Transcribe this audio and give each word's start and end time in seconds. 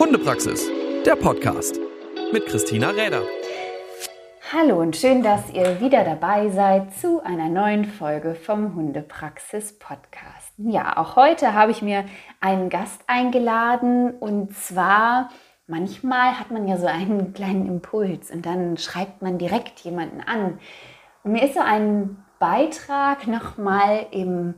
Hundepraxis, 0.00 0.66
der 1.04 1.14
Podcast 1.14 1.78
mit 2.32 2.46
Christina 2.46 2.88
Räder. 2.88 3.20
Hallo 4.50 4.80
und 4.80 4.96
schön, 4.96 5.22
dass 5.22 5.50
ihr 5.52 5.78
wieder 5.82 6.04
dabei 6.04 6.48
seid 6.48 6.94
zu 6.94 7.22
einer 7.22 7.50
neuen 7.50 7.84
Folge 7.84 8.34
vom 8.34 8.74
Hundepraxis 8.74 9.78
Podcast. 9.78 10.54
Ja, 10.56 10.96
auch 10.96 11.16
heute 11.16 11.52
habe 11.52 11.72
ich 11.72 11.82
mir 11.82 12.06
einen 12.40 12.70
Gast 12.70 13.02
eingeladen 13.08 14.12
und 14.12 14.56
zwar 14.56 15.28
manchmal 15.66 16.40
hat 16.40 16.50
man 16.50 16.66
ja 16.66 16.78
so 16.78 16.86
einen 16.86 17.32
kleinen 17.34 17.66
Impuls 17.66 18.30
und 18.30 18.46
dann 18.46 18.78
schreibt 18.78 19.20
man 19.20 19.36
direkt 19.36 19.80
jemanden 19.80 20.22
an. 20.22 20.58
Und 21.24 21.32
mir 21.32 21.44
ist 21.44 21.52
so 21.52 21.60
ein 21.60 22.24
Beitrag 22.38 23.26
nochmal 23.26 24.06
im 24.12 24.54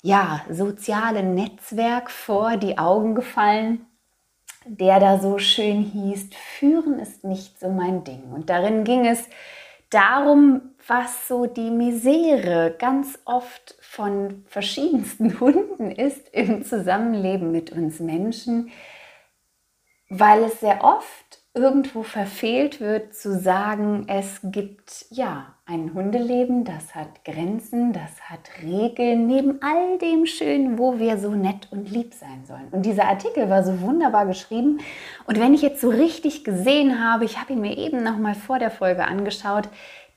ja, 0.00 0.40
sozialen 0.48 1.34
Netzwerk 1.34 2.10
vor 2.10 2.56
die 2.56 2.78
Augen 2.78 3.14
gefallen, 3.14 3.84
der 4.66 5.00
da 5.00 5.18
so 5.18 5.38
schön 5.38 5.82
hieß, 5.82 6.30
Führen 6.58 6.98
ist 6.98 7.24
nicht 7.24 7.58
so 7.58 7.68
mein 7.68 8.04
Ding. 8.04 8.32
Und 8.32 8.50
darin 8.50 8.84
ging 8.84 9.06
es 9.06 9.28
darum, 9.90 10.74
was 10.86 11.28
so 11.28 11.46
die 11.46 11.70
Misere 11.70 12.74
ganz 12.78 13.18
oft 13.24 13.76
von 13.80 14.44
verschiedensten 14.48 15.40
Hunden 15.40 15.90
ist 15.90 16.28
im 16.32 16.64
Zusammenleben 16.64 17.52
mit 17.52 17.72
uns 17.72 18.00
Menschen, 18.00 18.70
weil 20.08 20.44
es 20.44 20.60
sehr 20.60 20.84
oft 20.84 21.40
irgendwo 21.56 22.02
verfehlt 22.02 22.80
wird 22.80 23.14
zu 23.14 23.34
sagen, 23.38 24.04
es 24.08 24.40
gibt 24.42 25.06
ja 25.10 25.54
ein 25.64 25.94
Hundeleben, 25.94 26.64
das 26.64 26.94
hat 26.94 27.24
Grenzen, 27.24 27.94
das 27.94 28.20
hat 28.28 28.50
Regeln, 28.62 29.26
neben 29.26 29.62
all 29.62 29.96
dem 29.98 30.26
Schönen, 30.26 30.78
wo 30.78 30.98
wir 30.98 31.16
so 31.16 31.30
nett 31.30 31.68
und 31.70 31.90
lieb 31.90 32.12
sein 32.12 32.44
sollen. 32.46 32.68
Und 32.72 32.82
dieser 32.84 33.06
Artikel 33.06 33.48
war 33.48 33.64
so 33.64 33.80
wunderbar 33.80 34.26
geschrieben. 34.26 34.80
Und 35.26 35.40
wenn 35.40 35.54
ich 35.54 35.62
jetzt 35.62 35.80
so 35.80 35.88
richtig 35.88 36.44
gesehen 36.44 37.02
habe, 37.02 37.24
ich 37.24 37.40
habe 37.40 37.54
ihn 37.54 37.62
mir 37.62 37.76
eben 37.78 38.04
noch 38.04 38.18
mal 38.18 38.34
vor 38.34 38.58
der 38.58 38.70
Folge 38.70 39.06
angeschaut, 39.06 39.70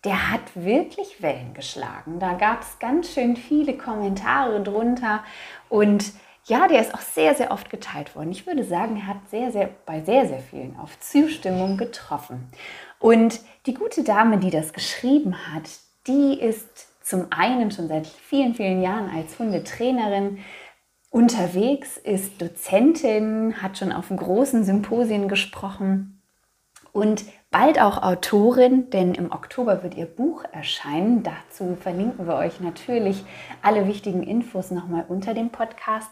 der 0.03 0.31
hat 0.31 0.41
wirklich 0.55 1.21
Wellen 1.21 1.53
geschlagen. 1.53 2.19
Da 2.19 2.33
gab 2.33 2.61
es 2.61 2.79
ganz 2.79 3.13
schön 3.13 3.37
viele 3.37 3.77
Kommentare 3.77 4.61
drunter 4.61 5.23
und 5.69 6.11
ja, 6.49 6.67
der 6.67 6.81
ist 6.81 6.93
auch 6.93 7.01
sehr, 7.01 7.35
sehr 7.35 7.51
oft 7.51 7.69
geteilt 7.69 8.15
worden. 8.15 8.31
Ich 8.31 8.47
würde 8.47 8.63
sagen, 8.63 8.97
er 8.97 9.07
hat 9.07 9.29
sehr, 9.29 9.51
sehr, 9.51 9.69
bei 9.85 10.01
sehr, 10.01 10.27
sehr 10.27 10.39
vielen 10.39 10.77
auf 10.79 10.99
Zustimmung 10.99 11.77
getroffen. 11.77 12.49
Und 12.97 13.39
die 13.67 13.75
gute 13.75 14.03
Dame, 14.03 14.39
die 14.39 14.49
das 14.49 14.73
geschrieben 14.73 15.35
hat, 15.53 15.69
die 16.07 16.39
ist 16.39 16.87
zum 17.03 17.27
einen 17.29 17.71
schon 17.71 17.87
seit 17.87 18.07
vielen, 18.07 18.55
vielen 18.55 18.81
Jahren 18.81 19.09
als 19.15 19.37
Hundetrainerin 19.37 20.39
unterwegs, 21.11 21.97
ist 21.97 22.41
Dozentin, 22.41 23.61
hat 23.61 23.77
schon 23.77 23.91
auf 23.91 24.09
großen 24.09 24.63
Symposien 24.63 25.27
gesprochen 25.27 26.21
und 26.91 27.23
bald 27.51 27.79
auch 27.81 28.03
Autorin, 28.03 28.89
denn 28.89 29.13
im 29.13 29.31
Oktober 29.31 29.83
wird 29.83 29.95
ihr 29.95 30.05
Buch 30.05 30.43
erscheinen. 30.51 31.23
Dazu 31.23 31.75
verlinken 31.75 32.27
wir 32.27 32.35
euch 32.35 32.59
natürlich 32.59 33.23
alle 33.61 33.87
wichtigen 33.87 34.23
Infos 34.23 34.71
nochmal 34.71 35.05
unter 35.07 35.33
dem 35.33 35.49
Podcast. 35.49 36.11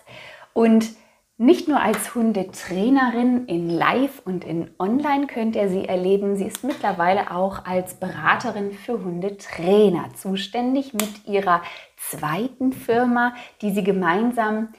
Und 0.53 0.95
nicht 1.39 1.67
nur 1.67 1.79
als 1.79 2.15
Hundetrainerin 2.15 3.45
in 3.45 3.69
Live 3.69 4.23
und 4.25 4.43
in 4.43 4.71
Online 4.79 5.27
könnt 5.27 5.55
ihr 5.55 5.69
sie 5.69 5.85
erleben, 5.85 6.35
sie 6.35 6.45
ist 6.45 6.63
mittlerweile 6.63 7.29
auch 7.29 7.65
als 7.65 7.93
Beraterin 7.93 8.71
für 8.71 9.03
Hundetrainer 9.03 10.15
zuständig 10.15 10.93
mit 10.93 11.27
ihrer 11.27 11.61
zweiten 11.95 12.73
Firma, 12.73 13.35
die 13.61 13.69
sie 13.69 13.83
gemeinsam 13.83 14.69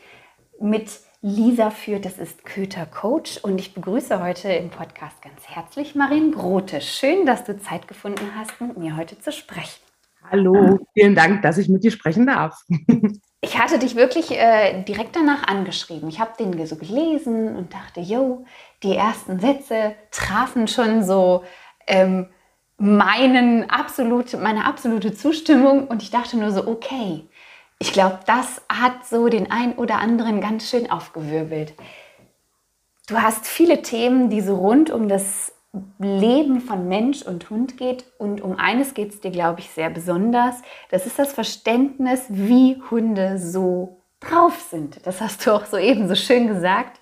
mit 0.59 0.91
Lisa 1.21 1.71
führt. 1.71 2.05
Das 2.05 2.19
ist 2.19 2.45
Köter 2.45 2.87
Coach 2.87 3.39
und 3.39 3.59
ich 3.59 3.75
begrüße 3.75 4.23
heute 4.23 4.51
im 4.51 4.71
Podcast 4.71 5.21
ganz 5.21 5.49
herzlich 5.49 5.97
Marin 5.97 6.31
Grote. 6.31 6.81
Schön, 6.81 7.27
dass 7.27 7.45
du 7.45 7.59
Zeit 7.59 7.89
gefunden 7.89 8.31
hast, 8.37 8.61
mit 8.61 8.77
mir 8.79 8.97
heute 8.97 9.19
zu 9.19 9.33
sprechen. 9.33 9.83
Hallo, 10.31 10.79
vielen 10.95 11.17
Dank, 11.17 11.43
dass 11.43 11.59
ich 11.59 11.69
mit 11.69 11.83
dir 11.83 11.91
sprechen 11.91 12.27
darf. 12.27 12.63
Ich 13.41 13.57
hatte 13.57 13.79
dich 13.79 13.95
wirklich 13.95 14.33
äh, 14.33 14.83
direkt 14.83 15.15
danach 15.15 15.47
angeschrieben. 15.47 16.09
Ich 16.09 16.19
habe 16.19 16.33
den 16.41 16.67
so 16.67 16.75
gelesen 16.75 17.55
und 17.55 17.73
dachte, 17.73 18.01
yo, 18.01 18.45
die 18.83 18.97
ersten 18.97 19.39
Sätze 19.39 19.95
trafen 20.11 20.67
schon 20.67 21.05
so 21.05 21.45
ähm, 21.87 22.27
meinen 22.79 23.71
absolut, 23.71 24.33
meine 24.41 24.65
absolute 24.65 25.15
Zustimmung 25.15 25.87
und 25.87 26.03
ich 26.03 26.11
dachte 26.11 26.37
nur 26.37 26.51
so, 26.51 26.67
okay, 26.67 27.29
ich 27.79 27.93
glaube, 27.93 28.21
das 28.27 28.61
hat 28.69 29.07
so 29.07 29.29
den 29.29 29.51
ein 29.51 29.75
oder 29.77 29.99
anderen 29.99 30.41
ganz 30.41 30.69
schön 30.69 30.91
aufgewirbelt. 30.91 31.75
Du 33.07 33.23
hast 33.23 33.47
viele 33.47 33.83
Themen, 33.83 34.31
die 34.31 34.41
so 34.41 34.57
rund 34.57 34.91
um 34.91 35.09
das 35.09 35.53
Leben 35.99 36.61
von 36.61 36.89
Mensch 36.89 37.23
und 37.23 37.51
Hund 37.51 37.77
geht. 37.77 38.05
Und 38.19 38.41
um 38.41 38.57
eines 38.57 38.95
geht 38.95 39.11
es 39.11 39.21
dir, 39.21 39.31
glaube 39.31 39.61
ich, 39.61 39.71
sehr 39.71 39.91
besonders. 39.91 40.57
Das 40.91 41.07
ist 41.07 41.19
das 41.19 41.33
Verständnis, 41.33 42.25
wie 42.29 42.83
Hunde 42.91 43.39
so 43.39 44.03
drauf 44.21 44.61
sind. 44.71 45.07
Das 45.07 45.21
hast 45.21 45.47
du 45.47 45.53
auch 45.53 45.67
soeben 45.67 46.09
so 46.09 46.17
schön 46.17 46.49
gesagt, 46.49 47.01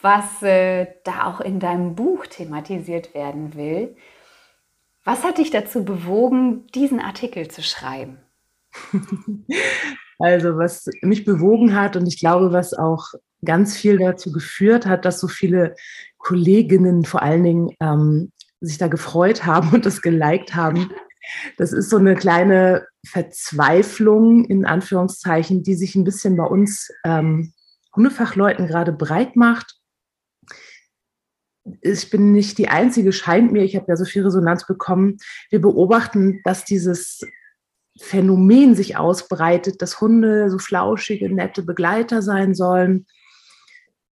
was 0.00 0.42
äh, 0.42 0.86
da 1.04 1.26
auch 1.26 1.40
in 1.40 1.60
deinem 1.60 1.94
Buch 1.94 2.26
thematisiert 2.26 3.14
werden 3.14 3.54
will. 3.54 3.96
Was 5.04 5.22
hat 5.22 5.36
dich 5.36 5.50
dazu 5.50 5.84
bewogen, 5.84 6.66
diesen 6.68 7.00
Artikel 7.00 7.48
zu 7.48 7.62
schreiben? 7.62 8.18
Also 10.18 10.58
was 10.58 10.86
mich 11.02 11.24
bewogen 11.24 11.74
hat 11.74 11.96
und 11.96 12.06
ich 12.06 12.18
glaube, 12.18 12.52
was 12.52 12.74
auch 12.74 13.12
ganz 13.44 13.76
viel 13.76 13.98
dazu 13.98 14.32
geführt 14.32 14.86
hat, 14.86 15.04
dass 15.04 15.20
so 15.20 15.28
viele 15.28 15.74
Kolleginnen 16.18 17.04
vor 17.04 17.22
allen 17.22 17.42
Dingen 17.44 17.70
ähm, 17.80 18.32
sich 18.60 18.78
da 18.78 18.88
gefreut 18.88 19.44
haben 19.44 19.72
und 19.72 19.86
das 19.86 20.02
geliked 20.02 20.54
haben. 20.54 20.90
Das 21.56 21.72
ist 21.72 21.90
so 21.90 21.96
eine 21.96 22.14
kleine 22.14 22.86
Verzweiflung 23.06 24.44
in 24.44 24.66
Anführungszeichen, 24.66 25.62
die 25.62 25.74
sich 25.74 25.94
ein 25.94 26.04
bisschen 26.04 26.36
bei 26.36 26.44
uns 26.44 26.90
ähm, 27.04 27.52
Hundefachleuten 27.94 28.66
gerade 28.66 28.92
breit 28.92 29.36
macht. 29.36 29.78
Ich 31.80 32.10
bin 32.10 32.32
nicht 32.32 32.58
die 32.58 32.68
Einzige, 32.68 33.12
scheint 33.12 33.52
mir, 33.52 33.62
ich 33.62 33.74
habe 33.74 33.86
ja 33.88 33.96
so 33.96 34.04
viel 34.04 34.22
Resonanz 34.22 34.66
bekommen. 34.66 35.16
Wir 35.50 35.62
beobachten, 35.62 36.40
dass 36.44 36.64
dieses 36.64 37.20
Phänomen 38.00 38.74
sich 38.74 38.96
ausbreitet, 38.96 39.80
dass 39.82 40.00
Hunde 40.00 40.50
so 40.50 40.58
flauschige, 40.58 41.32
nette 41.32 41.62
Begleiter 41.62 42.22
sein 42.22 42.54
sollen, 42.54 43.06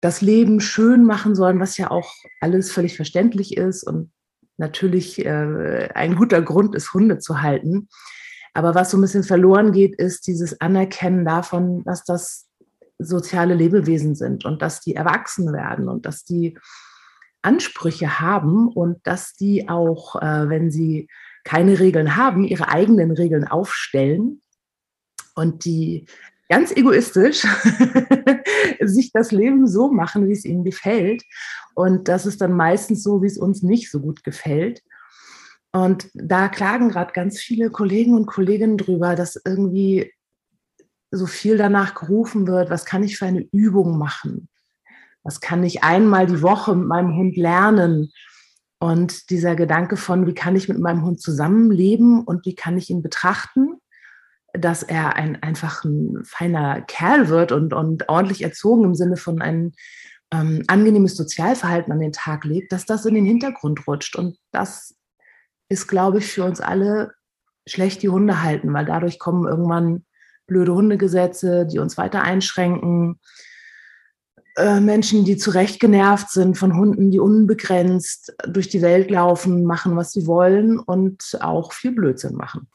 das 0.02 0.22
Leben 0.22 0.60
schön 0.60 1.04
machen 1.04 1.36
sollen, 1.36 1.60
was 1.60 1.78
ja 1.78 1.92
auch 1.92 2.12
alles 2.40 2.72
völlig 2.72 2.96
verständlich 2.96 3.58
ist 3.58 3.84
und 3.84 4.12
natürlich 4.58 5.24
äh, 5.24 5.90
ein 5.94 6.16
guter 6.16 6.42
Grund 6.42 6.76
ist, 6.76 6.94
Hunde 6.94 7.20
zu 7.20 7.42
halten. 7.42 7.88
Aber 8.54 8.76
was 8.76 8.92
so 8.92 8.98
ein 8.98 9.02
bisschen 9.02 9.24
verloren 9.24 9.72
geht, 9.72 9.96
ist 9.96 10.28
dieses 10.28 10.60
Anerkennen 10.60 11.24
davon, 11.24 11.84
dass 11.84 12.04
das 12.04 12.48
soziale 13.00 13.54
Lebewesen 13.54 14.16
sind 14.16 14.46
und 14.46 14.62
dass 14.62 14.82
die 14.82 14.96
erwachsen 14.96 15.54
werden 15.54 15.88
und 15.88 16.06
dass 16.06 16.24
die 16.24 16.58
Ansprüche 17.42 18.20
haben 18.20 18.68
und 18.68 19.06
dass 19.06 19.34
die 19.34 19.70
auch, 19.70 20.16
äh, 20.22 20.50
wenn 20.50 20.70
sie 20.70 21.08
keine 21.44 21.80
Regeln 21.80 22.16
haben, 22.16 22.44
ihre 22.44 22.70
eigenen 22.70 23.12
Regeln 23.12 23.48
aufstellen 23.48 24.42
und 25.36 25.66
die 25.66 26.06
ganz 26.50 26.72
egoistisch 26.72 27.46
sich 28.82 29.12
das 29.14 29.32
Leben 29.32 29.68
so 29.68 29.92
machen, 29.92 30.28
wie 30.28 30.34
es 30.34 30.44
ihnen 30.44 30.66
gefällt. 30.66 31.24
Und 31.76 32.10
das 32.10 32.26
ist 32.26 32.42
dann 32.42 32.54
meistens 32.54 33.04
so, 33.04 33.22
wie 33.22 33.28
es 33.28 33.38
uns 33.38 33.64
nicht 33.64 33.90
so 33.90 34.02
gut 34.02 34.24
gefällt. 34.24 34.82
Und 35.72 36.10
da 36.14 36.50
klagen 36.50 36.90
gerade 36.90 37.14
ganz 37.14 37.40
viele 37.40 37.70
Kollegen 37.70 38.16
und 38.16 38.26
Kolleginnen 38.26 38.78
drüber, 38.78 39.16
dass 39.16 39.42
irgendwie 39.46 40.12
so 41.12 41.26
viel 41.26 41.58
danach 41.58 41.96
gerufen 41.96 42.48
wird, 42.48 42.70
was 42.70 42.86
kann 42.86 43.04
ich 43.04 43.18
für 43.18 43.26
eine 43.26 43.48
Übung 43.52 43.98
machen? 43.98 44.50
Was 45.24 45.40
kann 45.40 45.64
ich 45.64 45.84
einmal 45.84 46.26
die 46.26 46.42
Woche 46.42 46.76
mit 46.76 46.88
meinem 46.88 47.16
Hund 47.16 47.38
lernen? 47.38 48.12
Und 48.82 49.30
dieser 49.30 49.56
Gedanke 49.56 49.96
von, 49.96 50.26
wie 50.26 50.34
kann 50.34 50.56
ich 50.56 50.68
mit 50.68 50.80
meinem 50.80 51.06
Hund 51.06 51.22
zusammenleben 51.22 52.24
und 52.24 52.48
wie 52.48 52.56
kann 52.56 52.80
ich 52.80 52.90
ihn 52.90 53.04
betrachten, 53.04 53.76
dass 54.54 54.82
er 54.82 55.16
ein 55.18 55.42
einfach 55.44 55.84
ein 55.84 56.24
feiner 56.26 56.82
Kerl 56.82 57.30
wird 57.30 57.52
und, 57.52 57.76
und 57.76 58.10
ordentlich 58.10 58.42
erzogen 58.44 58.84
im 58.86 58.96
Sinne 58.96 59.18
von 59.18 59.40
ein 59.40 59.74
ähm, 60.34 60.64
angenehmes 60.66 61.16
Sozialverhalten 61.16 61.94
an 61.94 62.00
den 62.00 62.12
Tag 62.12 62.44
legt, 62.44 62.72
dass 62.72 62.88
das 62.88 63.06
in 63.06 63.14
den 63.14 63.26
Hintergrund 63.26 63.86
rutscht. 63.86 64.16
Und 64.16 64.40
das 64.52 64.96
ist, 65.70 65.88
glaube 65.88 66.18
ich, 66.18 66.26
für 66.26 66.44
uns 66.44 66.60
alle 66.60 67.12
schlecht 67.68 68.02
die 68.02 68.10
Hunde 68.10 68.42
halten, 68.42 68.74
weil 68.74 68.86
dadurch 68.86 69.20
kommen 69.20 69.48
irgendwann 69.48 70.06
blöde 70.48 70.74
Hundegesetze, 70.74 71.68
die 71.68 71.78
uns 71.78 72.00
weiter 72.00 72.24
einschränken, 72.24 73.20
äh, 74.58 74.80
Menschen, 74.80 75.26
die 75.26 75.38
zu 75.38 75.52
Recht 75.52 75.80
genervt 75.80 76.30
sind 76.32 76.58
von 76.58 76.76
Hunden, 76.78 77.12
die 77.12 77.20
unbegrenzt 77.20 78.34
durch 78.48 78.70
die 78.70 78.82
Welt 78.82 79.10
laufen, 79.12 79.64
machen, 79.64 79.96
was 79.96 80.12
sie 80.12 80.28
wollen 80.28 80.80
und 80.80 81.38
auch 81.42 81.74
viel 81.74 81.92
Blödsinn 81.92 82.36
machen. 82.36 82.68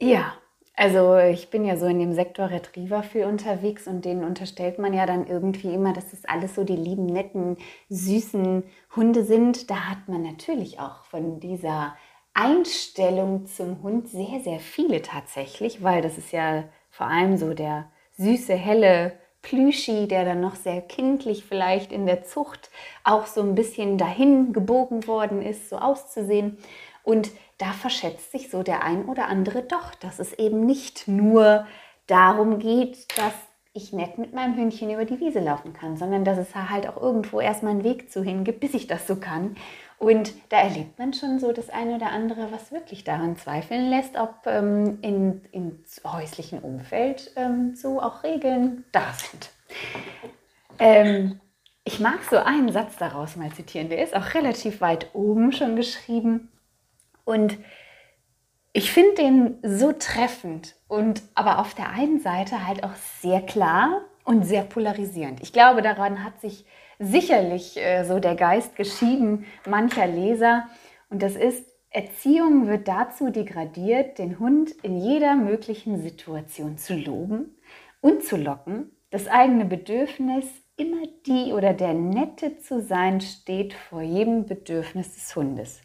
Ja, 0.00 0.32
Also 0.80 1.16
ich 1.16 1.50
bin 1.50 1.64
ja 1.64 1.76
so 1.76 1.86
in 1.86 1.98
dem 1.98 2.12
Sektor 2.12 2.50
Retriever 2.50 3.02
viel 3.02 3.24
unterwegs 3.24 3.88
und 3.88 4.04
denen 4.04 4.22
unterstellt 4.22 4.78
man 4.78 4.94
ja 4.94 5.06
dann 5.06 5.26
irgendwie 5.26 5.74
immer, 5.74 5.92
dass 5.92 6.10
das 6.12 6.24
alles 6.24 6.54
so 6.54 6.62
die 6.62 6.76
lieben, 6.76 7.06
netten, 7.06 7.56
süßen 7.88 8.62
Hunde 8.94 9.24
sind. 9.24 9.70
Da 9.70 9.88
hat 9.90 10.08
man 10.08 10.22
natürlich 10.22 10.78
auch 10.78 11.04
von 11.04 11.40
dieser 11.40 11.96
Einstellung 12.32 13.46
zum 13.46 13.82
Hund 13.82 14.08
sehr, 14.08 14.40
sehr 14.44 14.60
viele 14.60 15.02
tatsächlich, 15.02 15.82
weil 15.82 16.00
das 16.00 16.16
ist 16.16 16.30
ja 16.30 16.64
vor 16.90 17.06
allem 17.08 17.36
so 17.36 17.54
der 17.54 17.90
süße, 18.16 18.54
helle 18.54 19.18
Plüschi, 19.42 20.08
der 20.08 20.24
dann 20.24 20.40
noch 20.40 20.56
sehr 20.56 20.80
kindlich 20.82 21.44
vielleicht 21.44 21.92
in 21.92 22.06
der 22.06 22.24
Zucht 22.24 22.70
auch 23.04 23.26
so 23.26 23.40
ein 23.40 23.54
bisschen 23.54 23.98
dahin 23.98 24.52
gebogen 24.52 25.06
worden 25.06 25.42
ist, 25.42 25.68
so 25.70 25.76
auszusehen. 25.76 26.58
Und 27.02 27.30
da 27.58 27.72
verschätzt 27.72 28.32
sich 28.32 28.50
so 28.50 28.62
der 28.62 28.82
ein 28.82 29.06
oder 29.06 29.28
andere 29.28 29.62
doch, 29.62 29.94
dass 29.94 30.18
es 30.18 30.32
eben 30.34 30.66
nicht 30.66 31.08
nur 31.08 31.66
darum 32.06 32.58
geht, 32.58 33.18
dass 33.18 33.34
ich 33.72 33.92
nett 33.92 34.18
mit 34.18 34.34
meinem 34.34 34.56
Hündchen 34.56 34.90
über 34.90 35.04
die 35.04 35.20
Wiese 35.20 35.40
laufen 35.40 35.72
kann, 35.72 35.96
sondern 35.96 36.24
dass 36.24 36.38
es 36.38 36.54
halt 36.54 36.88
auch 36.88 37.00
irgendwo 37.00 37.40
erstmal 37.40 37.72
einen 37.72 37.84
Weg 37.84 38.10
zu 38.10 38.22
hin 38.22 38.44
gibt, 38.44 38.60
bis 38.60 38.74
ich 38.74 38.86
das 38.86 39.06
so 39.06 39.16
kann. 39.16 39.56
Und 39.98 40.32
da 40.48 40.60
erlebt 40.60 40.98
man 40.98 41.12
schon 41.12 41.40
so 41.40 41.52
das 41.52 41.70
eine 41.70 41.96
oder 41.96 42.12
andere, 42.12 42.52
was 42.52 42.70
wirklich 42.70 43.02
daran 43.02 43.36
zweifeln 43.36 43.90
lässt, 43.90 44.16
ob 44.16 44.46
ähm, 44.46 44.98
in, 45.02 45.42
im 45.50 45.80
häuslichen 46.04 46.60
Umfeld 46.60 47.32
ähm, 47.34 47.74
so 47.74 48.00
auch 48.00 48.22
Regeln 48.22 48.84
da 48.92 49.12
sind. 49.12 49.50
Ähm, 50.78 51.40
ich 51.82 51.98
mag 51.98 52.22
so 52.30 52.36
einen 52.36 52.70
Satz 52.70 52.96
daraus 52.96 53.34
mal 53.34 53.50
zitieren, 53.50 53.88
der 53.88 54.04
ist 54.04 54.14
auch 54.14 54.34
relativ 54.34 54.80
weit 54.80 55.14
oben 55.14 55.52
schon 55.52 55.74
geschrieben. 55.74 56.52
Und 57.24 57.58
ich 58.72 58.92
finde 58.92 59.14
den 59.14 59.58
so 59.62 59.92
treffend 59.92 60.76
und 60.86 61.22
aber 61.34 61.58
auf 61.58 61.74
der 61.74 61.90
einen 61.90 62.20
Seite 62.20 62.66
halt 62.66 62.84
auch 62.84 62.94
sehr 63.20 63.42
klar 63.42 64.02
und 64.28 64.44
sehr 64.44 64.62
polarisierend. 64.62 65.40
Ich 65.42 65.52
glaube, 65.52 65.82
daran 65.82 66.24
hat 66.24 66.40
sich 66.40 66.64
sicherlich 66.98 67.76
äh, 67.76 68.04
so 68.04 68.18
der 68.20 68.34
Geist 68.34 68.76
geschieden 68.76 69.46
mancher 69.66 70.06
Leser. 70.06 70.68
Und 71.08 71.22
das 71.22 71.34
ist, 71.34 71.64
Erziehung 71.90 72.66
wird 72.66 72.86
dazu 72.86 73.30
degradiert, 73.30 74.18
den 74.18 74.38
Hund 74.38 74.70
in 74.82 74.98
jeder 74.98 75.34
möglichen 75.34 76.02
Situation 76.02 76.76
zu 76.76 76.94
loben 76.94 77.56
und 78.00 78.22
zu 78.22 78.36
locken. 78.36 78.90
Das 79.10 79.26
eigene 79.26 79.64
Bedürfnis, 79.64 80.44
immer 80.76 81.06
die 81.26 81.52
oder 81.52 81.72
der 81.72 81.94
Nette 81.94 82.58
zu 82.58 82.82
sein, 82.82 83.20
steht 83.20 83.72
vor 83.72 84.02
jedem 84.02 84.44
Bedürfnis 84.44 85.14
des 85.14 85.34
Hundes 85.34 85.80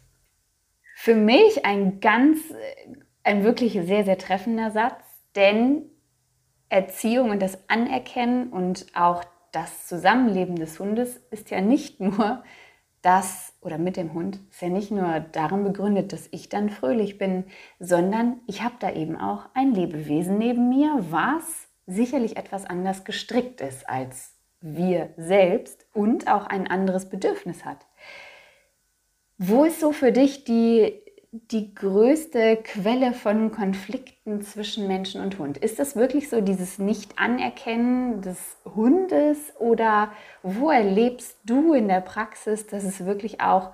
für 0.94 1.14
mich 1.14 1.64
ein 1.64 2.00
ganz, 2.00 2.38
ein 3.24 3.44
wirklich 3.44 3.72
sehr, 3.72 4.04
sehr 4.04 4.18
treffender 4.18 4.70
Satz, 4.70 5.04
denn 5.36 5.90
Erziehung 6.74 7.30
und 7.30 7.40
das 7.40 7.56
Anerkennen 7.68 8.48
und 8.48 8.86
auch 8.96 9.22
das 9.52 9.86
Zusammenleben 9.86 10.56
des 10.56 10.80
Hundes 10.80 11.20
ist 11.30 11.50
ja 11.50 11.60
nicht 11.60 12.00
nur 12.00 12.42
das 13.00 13.52
oder 13.60 13.78
mit 13.78 13.96
dem 13.96 14.12
Hund 14.12 14.40
ist 14.50 14.60
ja 14.60 14.68
nicht 14.70 14.90
nur 14.90 15.20
darin 15.20 15.62
begründet, 15.62 16.12
dass 16.12 16.26
ich 16.32 16.48
dann 16.48 16.70
fröhlich 16.70 17.16
bin, 17.16 17.44
sondern 17.78 18.40
ich 18.48 18.62
habe 18.62 18.74
da 18.80 18.90
eben 18.90 19.16
auch 19.16 19.44
ein 19.54 19.72
Lebewesen 19.72 20.36
neben 20.36 20.68
mir, 20.68 20.98
was 21.10 21.68
sicherlich 21.86 22.36
etwas 22.36 22.64
anders 22.64 23.04
gestrickt 23.04 23.60
ist 23.60 23.88
als 23.88 24.34
wir 24.60 25.10
selbst 25.16 25.86
und 25.92 26.26
auch 26.26 26.46
ein 26.46 26.66
anderes 26.66 27.08
Bedürfnis 27.08 27.64
hat. 27.64 27.86
Wo 29.38 29.64
ist 29.64 29.78
so 29.78 29.92
für 29.92 30.10
dich 30.10 30.42
die, 30.44 31.03
die 31.50 31.74
größte 31.74 32.58
Quelle 32.62 33.12
von 33.12 33.50
Konflikten 33.50 34.40
zwischen 34.42 34.86
Menschen 34.86 35.20
und 35.20 35.38
Hund? 35.38 35.58
Ist 35.58 35.80
das 35.80 35.96
wirklich 35.96 36.28
so 36.30 36.40
dieses 36.40 36.78
Nicht-Anerkennen 36.78 38.22
des 38.22 38.38
Hundes 38.64 39.52
oder 39.58 40.12
wo 40.44 40.70
erlebst 40.70 41.36
du 41.44 41.74
in 41.74 41.88
der 41.88 42.02
Praxis, 42.02 42.68
dass 42.68 42.84
es 42.84 43.04
wirklich 43.04 43.40
auch 43.40 43.72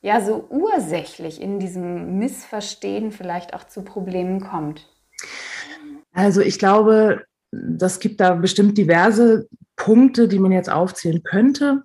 ja 0.00 0.22
so 0.22 0.46
ursächlich 0.48 1.40
in 1.40 1.58
diesem 1.58 2.18
Missverstehen 2.18 3.12
vielleicht 3.12 3.52
auch 3.52 3.64
zu 3.64 3.82
Problemen 3.82 4.40
kommt? 4.40 4.88
Also 6.12 6.40
ich 6.40 6.58
glaube, 6.58 7.24
das 7.50 8.00
gibt 8.00 8.20
da 8.20 8.34
bestimmt 8.34 8.78
diverse 8.78 9.48
Punkte, 9.76 10.28
die 10.28 10.38
man 10.38 10.52
jetzt 10.52 10.70
aufzählen 10.70 11.22
könnte 11.22 11.82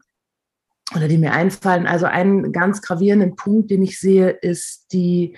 oder 0.95 1.07
die 1.07 1.17
mir 1.17 1.33
einfallen. 1.33 1.87
Also 1.87 2.05
einen 2.05 2.51
ganz 2.51 2.81
gravierenden 2.81 3.35
Punkt, 3.35 3.71
den 3.71 3.81
ich 3.81 3.99
sehe, 3.99 4.29
ist 4.29 4.87
die, 4.91 5.37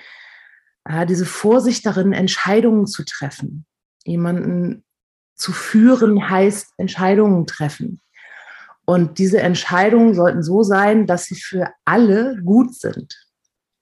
äh, 0.86 1.06
diese 1.06 1.26
Vorsicht 1.26 1.86
darin, 1.86 2.14
Entscheidungen 2.14 2.88
zu 2.88 3.04
treffen. 3.04 3.66
Jemanden 4.06 4.84
zu 5.36 5.52
führen 5.52 6.30
heißt 6.30 6.74
Entscheidungen 6.78 7.48
treffen. 7.48 8.02
Und 8.86 9.20
diese 9.20 9.40
Entscheidungen 9.40 10.16
sollten 10.16 10.44
so 10.44 10.64
sein, 10.64 11.06
dass 11.06 11.26
sie 11.26 11.36
für 11.36 11.72
alle 11.86 12.42
gut 12.44 12.76
sind. 12.76 13.16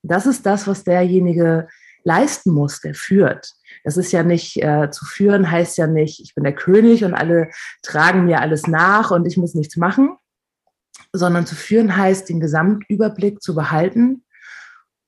Das 0.03 0.25
ist 0.25 0.45
das, 0.45 0.67
was 0.67 0.83
derjenige 0.83 1.67
leisten 2.03 2.51
muss, 2.51 2.79
der 2.79 2.93
führt. 2.93 3.53
Das 3.83 3.97
ist 3.97 4.11
ja 4.11 4.23
nicht, 4.23 4.61
äh, 4.61 4.89
zu 4.91 5.05
führen 5.05 5.49
heißt 5.49 5.77
ja 5.77 5.87
nicht, 5.87 6.21
ich 6.21 6.35
bin 6.35 6.43
der 6.43 6.55
König 6.55 7.03
und 7.03 7.13
alle 7.13 7.49
tragen 7.83 8.25
mir 8.25 8.41
alles 8.41 8.67
nach 8.67 9.11
und 9.11 9.25
ich 9.25 9.37
muss 9.37 9.55
nichts 9.55 9.75
machen, 9.75 10.17
sondern 11.13 11.45
zu 11.45 11.55
führen 11.55 11.95
heißt, 11.95 12.29
den 12.29 12.39
Gesamtüberblick 12.39 13.41
zu 13.41 13.55
behalten 13.55 14.23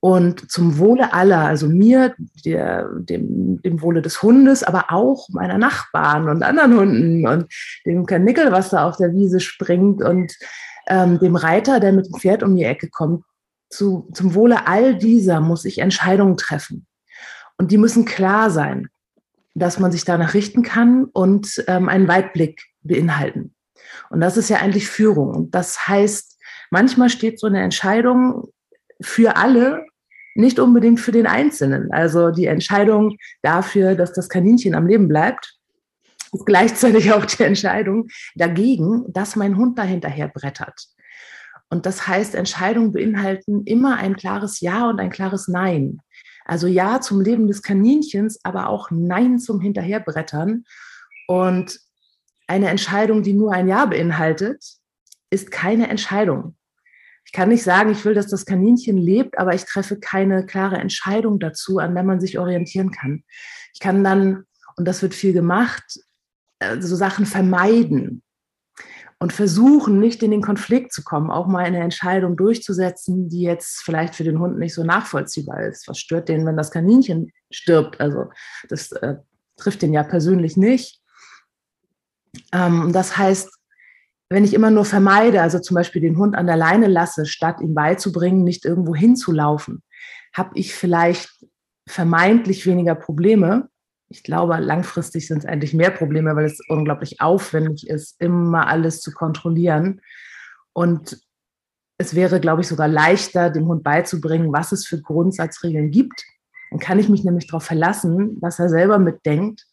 und 0.02 0.50
zum 0.50 0.78
Wohle 0.78 1.14
aller, 1.14 1.40
also 1.40 1.68
mir, 1.68 2.16
der, 2.46 2.90
dem, 3.00 3.62
dem 3.62 3.82
Wohle 3.82 4.02
des 4.02 4.24
Hundes, 4.24 4.64
aber 4.64 4.86
auch 4.90 5.28
meiner 5.30 5.58
Nachbarn 5.58 6.30
und 6.30 6.44
anderen 6.44 6.78
Hunden 6.78 7.28
und 7.28 7.54
dem 7.86 8.06
Karnickel, 8.06 8.52
was 8.52 8.70
da 8.70 8.88
auf 8.88 8.98
der 8.98 9.14
Wiese 9.14 9.40
springt 9.40 10.02
und 10.02 10.34
ähm, 10.88 11.20
dem 11.20 11.36
Reiter, 11.36 11.80
der 11.80 11.92
mit 11.92 12.08
dem 12.08 12.14
Pferd 12.14 12.44
um 12.44 12.56
die 12.56 12.64
Ecke 12.64 12.90
kommt, 12.90 13.24
zu, 13.70 14.10
zum 14.14 14.34
Wohle 14.34 14.68
all 14.68 14.98
dieser 14.98 15.42
muss 15.42 15.66
ich 15.66 15.80
Entscheidungen 15.80 16.38
treffen. 16.38 16.88
Und 17.58 17.72
die 17.72 17.78
müssen 17.78 18.06
klar 18.06 18.50
sein, 18.50 18.88
dass 19.54 19.80
man 19.80 19.92
sich 19.92 20.06
danach 20.06 20.34
richten 20.34 20.64
kann 20.64 21.06
und 21.06 21.64
ähm, 21.68 21.90
einen 21.90 22.08
Weitblick 22.08 22.64
beinhalten. 22.82 23.54
Und 24.10 24.22
das 24.22 24.38
ist 24.38 24.50
ja 24.50 24.58
eigentlich 24.58 24.88
Führung. 24.88 25.30
Und 25.30 25.56
das 25.56 25.88
heißt, 25.88 26.38
manchmal 26.72 27.10
steht 27.10 27.40
so 27.40 27.48
eine 27.48 27.62
Entscheidung 27.62 28.52
für 29.02 29.38
alle, 29.38 29.86
nicht 30.36 30.60
unbedingt 30.60 31.00
für 31.00 31.12
den 31.12 31.28
Einzelnen. 31.28 31.92
Also 31.92 32.32
die 32.32 32.46
Entscheidung 32.46 33.18
dafür, 33.42 33.96
dass 33.96 34.14
das 34.14 34.30
Kaninchen 34.30 34.76
am 34.76 34.88
Leben 34.88 35.08
bleibt, 35.08 35.56
ist 36.32 36.46
gleichzeitig 36.46 37.12
auch 37.12 37.26
die 37.26 37.44
Entscheidung 37.44 38.08
dagegen, 38.36 39.06
dass 39.12 39.36
mein 39.36 39.58
Hund 39.58 39.78
dahinterher 39.78 40.28
brettert. 40.28 40.88
Und 41.70 41.86
das 41.86 42.08
heißt, 42.08 42.36
Entscheidungen 42.36 42.92
beinhalten 42.92 43.64
immer 43.66 43.98
ein 43.98 44.16
klares 44.16 44.60
Ja 44.60 44.90
und 44.90 45.00
ein 45.00 45.12
klares 45.12 45.48
Nein. 45.48 46.00
Also 46.46 46.66
Ja 46.66 47.00
zum 47.00 47.22
Leben 47.22 47.48
des 47.48 47.62
Kaninchens, 47.62 48.40
aber 48.44 48.70
auch 48.70 48.90
Nein 48.90 49.38
zum 49.38 49.60
Hinterherbrettern. 49.60 50.64
Und 51.28 51.80
eine 52.50 52.70
Entscheidung, 52.70 53.22
die 53.22 53.34
nur 53.34 53.54
ein 53.54 53.68
Ja 53.68 53.86
beinhaltet, 53.86 54.64
ist 55.30 55.52
keine 55.52 55.88
Entscheidung. 55.88 56.56
Ich 57.26 57.32
kann 57.32 57.50
nicht 57.50 57.64
sagen, 57.64 57.92
ich 57.92 58.04
will, 58.06 58.16
dass 58.16 58.28
das 58.28 58.46
Kaninchen 58.46 58.98
lebt, 58.98 59.38
aber 59.38 59.54
ich 59.54 59.66
treffe 59.66 60.00
keine 60.00 60.46
klare 60.48 60.78
Entscheidung 60.78 61.40
dazu, 61.40 61.78
an 61.78 61.94
der 61.94 62.04
man 62.04 62.20
sich 62.20 62.40
orientieren 62.40 62.90
kann. 62.90 63.24
Ich 63.74 63.80
kann 63.80 64.04
dann, 64.04 64.46
und 64.78 64.88
das 64.88 65.04
wird 65.04 65.14
viel 65.14 65.32
gemacht, 65.32 65.84
äh, 66.58 66.82
so 66.82 66.96
Sachen 66.96 67.28
vermeiden 67.28 68.24
und 69.20 69.32
versuchen, 69.32 70.00
nicht 70.00 70.24
in 70.24 70.32
den 70.32 70.42
Konflikt 70.42 70.92
zu 70.92 71.04
kommen, 71.04 71.30
auch 71.30 71.46
mal 71.46 71.66
eine 71.66 71.82
Entscheidung 71.82 72.36
durchzusetzen, 72.36 73.30
die 73.30 73.42
jetzt 73.42 73.84
vielleicht 73.84 74.16
für 74.16 74.24
den 74.24 74.40
Hund 74.40 74.58
nicht 74.58 74.74
so 74.74 74.84
nachvollziehbar 74.84 75.62
ist. 75.68 75.88
Was 75.88 76.00
stört 76.00 76.30
den, 76.30 76.48
wenn 76.48 76.58
das 76.58 76.72
Kaninchen 76.72 77.32
stirbt? 77.52 78.02
Also 78.02 78.32
das 78.70 78.92
äh, 78.94 79.18
trifft 79.56 79.84
den 79.84 79.94
ja 79.94 80.02
persönlich 80.02 80.58
nicht. 80.58 81.00
Ähm, 82.52 82.92
das 82.94 83.18
heißt, 83.18 83.50
wenn 84.30 84.44
ich 84.44 84.54
immer 84.54 84.70
nur 84.70 84.86
vermeide, 84.86 85.42
also 85.42 85.60
zum 85.60 85.76
Beispiel 85.76 86.02
den 86.02 86.18
Hund 86.18 86.36
an 86.36 86.46
der 86.46 86.58
Leine 86.58 86.88
lasse, 86.88 87.26
statt 87.26 87.62
ihm 87.62 87.74
beizubringen, 87.74 88.44
nicht 88.44 88.64
irgendwo 88.64 88.96
hinzulaufen, 88.96 89.84
habe 90.34 90.52
ich 90.54 90.74
vielleicht 90.74 91.46
vermeintlich 91.88 92.66
weniger 92.68 92.94
Probleme. 92.94 93.70
Ich 94.10 94.24
glaube, 94.24 94.58
langfristig 94.58 95.28
sind 95.28 95.40
es 95.40 95.46
eigentlich 95.46 95.74
mehr 95.74 95.90
Probleme, 95.90 96.36
weil 96.36 96.46
es 96.46 96.60
unglaublich 96.68 97.22
aufwendig 97.22 97.88
ist, 97.88 98.22
immer 98.22 98.68
alles 98.68 99.02
zu 99.02 99.12
kontrollieren. 99.12 100.02
Und 100.74 101.20
es 101.98 102.14
wäre, 102.16 102.40
glaube 102.40 102.62
ich, 102.62 102.68
sogar 102.68 102.88
leichter, 102.88 103.50
dem 103.50 103.68
Hund 103.68 103.84
beizubringen, 103.84 104.54
was 104.54 104.72
es 104.72 104.86
für 104.86 105.02
Grundsatzregeln 105.02 105.90
gibt. 105.90 106.24
Dann 106.70 106.80
kann 106.80 107.00
ich 107.00 107.10
mich 107.10 107.24
nämlich 107.24 107.48
darauf 107.48 107.64
verlassen, 107.64 108.40
dass 108.42 108.60
er 108.60 108.70
selber 108.70 109.00
mitdenkt 109.00 109.66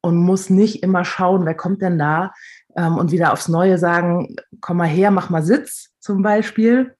und 0.00 0.16
muss 0.16 0.50
nicht 0.50 0.82
immer 0.82 1.04
schauen, 1.04 1.44
wer 1.46 1.54
kommt 1.54 1.82
denn 1.82 1.98
da 1.98 2.32
ähm, 2.76 2.96
und 2.96 3.10
wieder 3.10 3.32
aufs 3.32 3.48
Neue 3.48 3.78
sagen, 3.78 4.36
komm 4.60 4.78
mal 4.78 4.86
her, 4.86 5.10
mach 5.10 5.30
mal 5.30 5.42
Sitz 5.42 5.90
zum 5.98 6.22
Beispiel. 6.22 6.94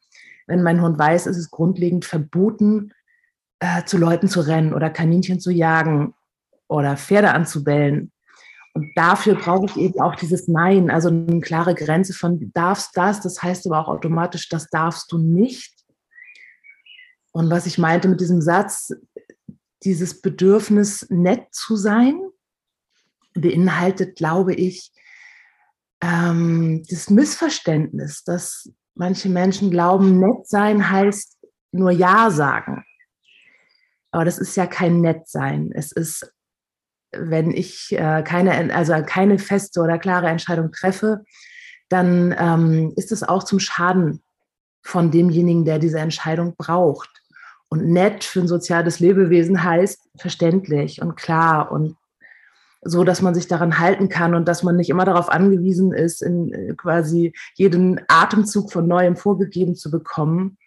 Wenn 0.46 0.62
mein 0.62 0.82
Hund 0.82 0.98
weiß, 0.98 1.26
ist 1.26 1.36
es 1.36 1.50
grundlegend 1.50 2.04
verboten, 2.04 2.92
äh, 3.60 3.84
zu 3.84 3.98
Leuten 3.98 4.28
zu 4.28 4.40
rennen 4.40 4.74
oder 4.74 4.90
Kaninchen 4.90 5.40
zu 5.40 5.50
jagen. 5.50 6.14
oder 6.68 6.98
Pferde 6.98 7.32
anzubellen. 7.32 8.12
Und 8.74 8.92
dafür 8.94 9.34
brauche 9.34 9.64
ich 9.64 9.76
eben 9.76 10.00
auch 10.00 10.14
dieses 10.14 10.48
Nein, 10.48 10.90
also 10.90 11.08
eine 11.08 11.40
klare 11.40 11.74
Grenze 11.74 12.12
von 12.12 12.52
darfst 12.52 12.96
das, 12.96 13.20
das 13.20 13.42
heißt 13.42 13.66
aber 13.66 13.80
auch 13.80 13.88
automatisch, 13.88 14.48
das 14.48 14.68
darfst 14.68 15.10
du 15.10 15.18
nicht. 15.18 15.74
Und 17.32 17.50
was 17.50 17.66
ich 17.66 17.78
meinte 17.78 18.08
mit 18.08 18.20
diesem 18.20 18.40
Satz, 18.40 18.92
dieses 19.82 20.20
Bedürfnis, 20.20 21.06
nett 21.08 21.46
zu 21.52 21.76
sein, 21.76 22.20
beinhaltet, 23.34 24.16
glaube 24.16 24.54
ich, 24.54 24.92
ähm, 26.00 26.84
das 26.88 27.10
Missverständnis, 27.10 28.24
dass 28.24 28.70
manche 28.94 29.28
Menschen 29.28 29.70
glauben, 29.70 30.18
nett 30.18 30.46
sein 30.46 30.90
heißt 30.90 31.36
nur 31.72 31.90
Ja 31.90 32.30
sagen. 32.30 32.84
Aber 34.10 34.24
das 34.24 34.38
ist 34.38 34.56
ja 34.56 34.66
kein 34.66 35.00
Nettsein. 35.00 35.70
Es 35.74 35.92
ist, 35.92 36.32
wenn 37.12 37.50
ich 37.50 37.92
äh, 37.92 38.22
keine, 38.22 38.74
also 38.74 38.94
keine 39.04 39.38
feste 39.38 39.80
oder 39.80 39.98
klare 39.98 40.28
Entscheidung 40.28 40.72
treffe, 40.72 41.24
dann 41.88 42.34
ähm, 42.38 42.92
ist 42.96 43.12
es 43.12 43.22
auch 43.22 43.44
zum 43.44 43.60
Schaden 43.60 44.22
von 44.82 45.10
demjenigen, 45.10 45.64
der 45.64 45.78
diese 45.78 45.98
Entscheidung 45.98 46.54
braucht. 46.56 47.10
Und 47.68 47.86
nett 47.86 48.24
für 48.24 48.40
ein 48.40 48.48
soziales 48.48 48.98
Lebewesen 48.98 49.62
heißt 49.62 50.08
verständlich 50.16 51.02
und 51.02 51.16
klar 51.16 51.70
und 51.70 51.96
so, 52.88 53.04
dass 53.04 53.22
man 53.22 53.34
sich 53.34 53.48
daran 53.48 53.78
halten 53.78 54.08
kann 54.08 54.34
und 54.34 54.46
dass 54.46 54.62
man 54.62 54.76
nicht 54.76 54.90
immer 54.90 55.04
darauf 55.04 55.28
angewiesen 55.28 55.92
ist, 55.92 56.22
in 56.22 56.52
äh, 56.52 56.74
quasi 56.74 57.32
jeden 57.54 58.00
Atemzug 58.08 58.72
von 58.72 58.86
Neuem 58.86 59.16
vorgegeben 59.16 59.74
zu 59.74 59.90
bekommen, 59.90 60.58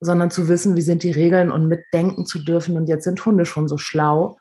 sondern 0.00 0.30
zu 0.30 0.48
wissen, 0.48 0.76
wie 0.76 0.82
sind 0.82 1.02
die 1.02 1.10
Regeln 1.10 1.50
und 1.50 1.68
mitdenken 1.68 2.26
zu 2.26 2.38
dürfen. 2.38 2.76
Und 2.76 2.88
jetzt 2.88 3.04
sind 3.04 3.24
Hunde 3.24 3.46
schon 3.46 3.68
so 3.68 3.78
schlau 3.78 4.38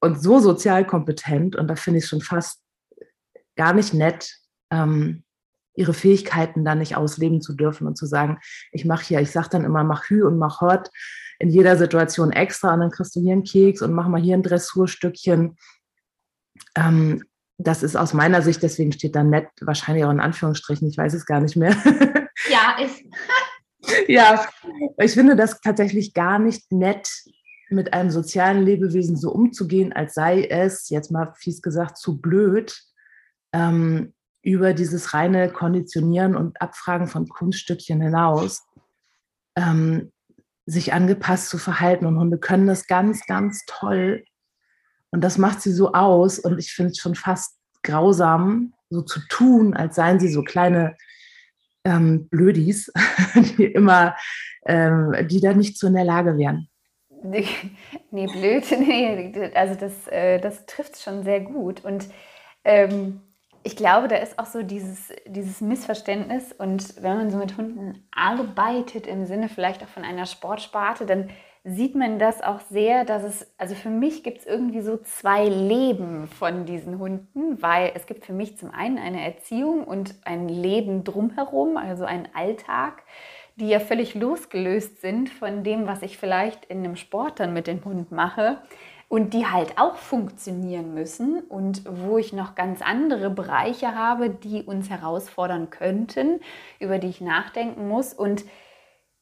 und 0.00 0.20
so 0.22 0.38
sozial 0.38 0.86
kompetent 0.86 1.56
und 1.56 1.68
da 1.68 1.76
finde 1.76 1.98
ich 1.98 2.06
schon 2.06 2.20
fast 2.20 2.62
gar 3.56 3.72
nicht 3.72 3.92
nett, 3.92 4.36
ähm, 4.70 5.24
ihre 5.74 5.94
Fähigkeiten 5.94 6.64
da 6.64 6.74
nicht 6.74 6.96
ausleben 6.96 7.40
zu 7.40 7.54
dürfen 7.54 7.86
und 7.86 7.96
zu 7.96 8.06
sagen, 8.06 8.38
ich 8.72 8.84
mache 8.84 9.04
hier, 9.04 9.20
ich 9.20 9.30
sage 9.30 9.48
dann 9.50 9.64
immer, 9.64 9.84
mach 9.84 10.08
Hü 10.08 10.24
und 10.24 10.36
mach 10.36 10.60
Hört 10.60 10.90
in 11.38 11.50
jeder 11.50 11.76
Situation 11.76 12.32
extra 12.32 12.74
und 12.74 12.80
dann 12.80 12.90
kriegst 12.90 13.14
du 13.14 13.20
hier 13.20 13.32
einen 13.32 13.44
Keks 13.44 13.80
und 13.82 13.92
mach 13.92 14.08
mal 14.08 14.20
hier 14.20 14.34
ein 14.34 14.42
Dressurstückchen 14.42 15.56
ähm, 16.78 17.24
das 17.58 17.82
ist 17.82 17.96
aus 17.96 18.14
meiner 18.14 18.40
Sicht, 18.42 18.62
deswegen 18.62 18.92
steht 18.92 19.16
da 19.16 19.24
nett, 19.24 19.48
wahrscheinlich 19.60 20.04
auch 20.04 20.10
in 20.10 20.20
Anführungsstrichen, 20.20 20.88
ich 20.88 20.96
weiß 20.96 21.14
es 21.14 21.26
gar 21.26 21.40
nicht 21.40 21.56
mehr. 21.56 21.76
Ja, 22.48 22.78
ist. 22.80 23.02
ja, 24.08 24.46
ich 24.98 25.12
finde 25.12 25.34
das 25.34 25.60
tatsächlich 25.60 26.14
gar 26.14 26.38
nicht 26.38 26.70
nett, 26.70 27.08
mit 27.70 27.92
einem 27.92 28.10
sozialen 28.10 28.62
Lebewesen 28.62 29.16
so 29.16 29.30
umzugehen, 29.30 29.92
als 29.92 30.14
sei 30.14 30.44
es, 30.44 30.88
jetzt 30.88 31.10
mal 31.10 31.34
fies 31.36 31.60
gesagt, 31.60 31.98
zu 31.98 32.20
blöd, 32.20 32.80
ähm, 33.52 34.14
über 34.42 34.72
dieses 34.72 35.12
reine 35.12 35.50
Konditionieren 35.50 36.36
und 36.36 36.62
Abfragen 36.62 37.08
von 37.08 37.28
Kunststückchen 37.28 38.00
hinaus, 38.00 38.62
ähm, 39.56 40.12
sich 40.64 40.92
angepasst 40.92 41.50
zu 41.50 41.58
verhalten. 41.58 42.06
Und 42.06 42.18
Hunde 42.18 42.38
können 42.38 42.66
das 42.66 42.86
ganz, 42.86 43.26
ganz 43.26 43.64
toll. 43.66 44.24
Und 45.10 45.22
das 45.22 45.38
macht 45.38 45.62
sie 45.62 45.72
so 45.72 45.92
aus. 45.92 46.38
Und 46.38 46.58
ich 46.58 46.72
finde 46.72 46.92
es 46.92 46.98
schon 46.98 47.14
fast 47.14 47.56
grausam, 47.82 48.74
so 48.90 49.02
zu 49.02 49.20
tun, 49.28 49.74
als 49.74 49.96
seien 49.96 50.20
sie 50.20 50.28
so 50.28 50.42
kleine 50.42 50.96
ähm, 51.84 52.28
Blödis, 52.28 52.92
die 53.58 53.66
immer, 53.66 54.16
ähm, 54.66 55.14
die 55.28 55.40
da 55.40 55.52
nicht 55.52 55.78
so 55.78 55.86
in 55.86 55.94
der 55.94 56.04
Lage 56.04 56.36
wären. 56.36 56.68
Nee, 57.22 57.46
blöd, 58.10 58.64
nee, 58.78 59.50
also 59.54 59.74
das, 59.74 60.06
äh, 60.08 60.38
das 60.38 60.66
trifft 60.66 60.94
es 60.94 61.02
schon 61.02 61.24
sehr 61.24 61.40
gut. 61.40 61.84
Und 61.84 62.06
ähm, 62.64 63.20
ich 63.64 63.76
glaube, 63.76 64.08
da 64.08 64.16
ist 64.16 64.38
auch 64.38 64.46
so 64.46 64.62
dieses, 64.62 65.12
dieses 65.26 65.60
Missverständnis. 65.60 66.52
Und 66.52 67.02
wenn 67.02 67.16
man 67.16 67.30
so 67.30 67.38
mit 67.38 67.56
Hunden 67.56 68.08
arbeitet, 68.12 69.06
im 69.06 69.26
Sinne 69.26 69.48
vielleicht 69.48 69.82
auch 69.82 69.88
von 69.88 70.04
einer 70.04 70.26
Sportsparte, 70.26 71.06
dann 71.06 71.30
sieht 71.68 71.94
man 71.94 72.18
das 72.18 72.42
auch 72.42 72.60
sehr, 72.70 73.04
dass 73.04 73.22
es, 73.22 73.46
also 73.58 73.74
für 73.74 73.90
mich 73.90 74.22
gibt 74.22 74.38
es 74.38 74.46
irgendwie 74.46 74.80
so 74.80 74.96
zwei 74.96 75.46
Leben 75.46 76.26
von 76.26 76.64
diesen 76.64 76.98
Hunden, 76.98 77.60
weil 77.60 77.92
es 77.94 78.06
gibt 78.06 78.24
für 78.24 78.32
mich 78.32 78.56
zum 78.56 78.70
einen 78.70 78.98
eine 78.98 79.24
Erziehung 79.24 79.84
und 79.84 80.14
ein 80.24 80.48
Leben 80.48 81.04
drumherum, 81.04 81.76
also 81.76 82.04
ein 82.04 82.28
Alltag, 82.34 83.02
die 83.56 83.68
ja 83.68 83.80
völlig 83.80 84.14
losgelöst 84.14 85.00
sind 85.00 85.28
von 85.28 85.62
dem, 85.62 85.86
was 85.86 86.02
ich 86.02 86.16
vielleicht 86.16 86.64
in 86.66 86.78
einem 86.78 86.96
Sport 86.96 87.40
dann 87.40 87.52
mit 87.52 87.66
dem 87.66 87.84
Hund 87.84 88.12
mache 88.12 88.58
und 89.08 89.34
die 89.34 89.46
halt 89.46 89.78
auch 89.78 89.96
funktionieren 89.96 90.94
müssen 90.94 91.40
und 91.40 91.82
wo 91.88 92.18
ich 92.18 92.32
noch 92.32 92.54
ganz 92.54 92.80
andere 92.82 93.30
Bereiche 93.30 93.94
habe, 93.94 94.30
die 94.30 94.62
uns 94.62 94.90
herausfordern 94.90 95.70
könnten, 95.70 96.40
über 96.78 96.98
die 96.98 97.08
ich 97.08 97.20
nachdenken 97.20 97.88
muss. 97.88 98.14
Und 98.14 98.44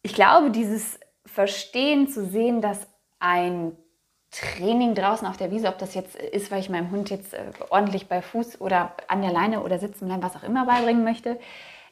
ich 0.02 0.14
glaube, 0.14 0.50
dieses 0.50 1.00
verstehen, 1.26 2.08
zu 2.08 2.24
sehen, 2.24 2.60
dass 2.60 2.86
ein 3.18 3.76
Training 4.30 4.94
draußen 4.94 5.26
auf 5.26 5.36
der 5.36 5.50
Wiese, 5.50 5.68
ob 5.68 5.78
das 5.78 5.94
jetzt 5.94 6.16
ist, 6.16 6.50
weil 6.50 6.60
ich 6.60 6.68
meinem 6.68 6.90
Hund 6.90 7.10
jetzt 7.10 7.34
äh, 7.34 7.44
ordentlich 7.70 8.08
bei 8.08 8.20
Fuß 8.20 8.60
oder 8.60 8.94
an 9.08 9.22
der 9.22 9.32
Leine 9.32 9.62
oder 9.62 9.78
sitzen 9.78 10.06
bleiben, 10.06 10.22
was 10.22 10.36
auch 10.36 10.42
immer 10.42 10.66
beibringen 10.66 11.04
möchte, 11.04 11.38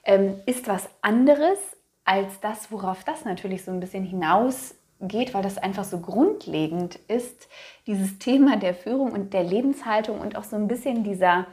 ähm, 0.05 0.41
ist 0.47 0.69
was 0.69 0.89
anderes 1.01 1.59
als 2.05 2.41
das, 2.41 2.71
worauf 2.71 3.05
das 3.05 3.25
natürlich 3.25 3.65
so 3.65 3.71
ein 3.71 3.81
bisschen 3.81 4.05
hinausgeht, 4.05 5.33
weil 5.33 5.43
das 5.43 5.57
einfach 5.57 5.85
so 5.85 6.01
grundlegend 6.01 6.97
ist, 7.09 7.49
dieses 7.87 8.19
Thema 8.19 8.57
der 8.57 8.75
Führung 8.75 9.13
und 9.13 9.33
der 9.33 9.45
Lebenshaltung 9.45 10.21
und 10.21 10.37
auch 10.37 10.45
so 10.45 10.57
ein 10.57 10.69
bisschen 10.69 11.03
dieser 11.03 11.47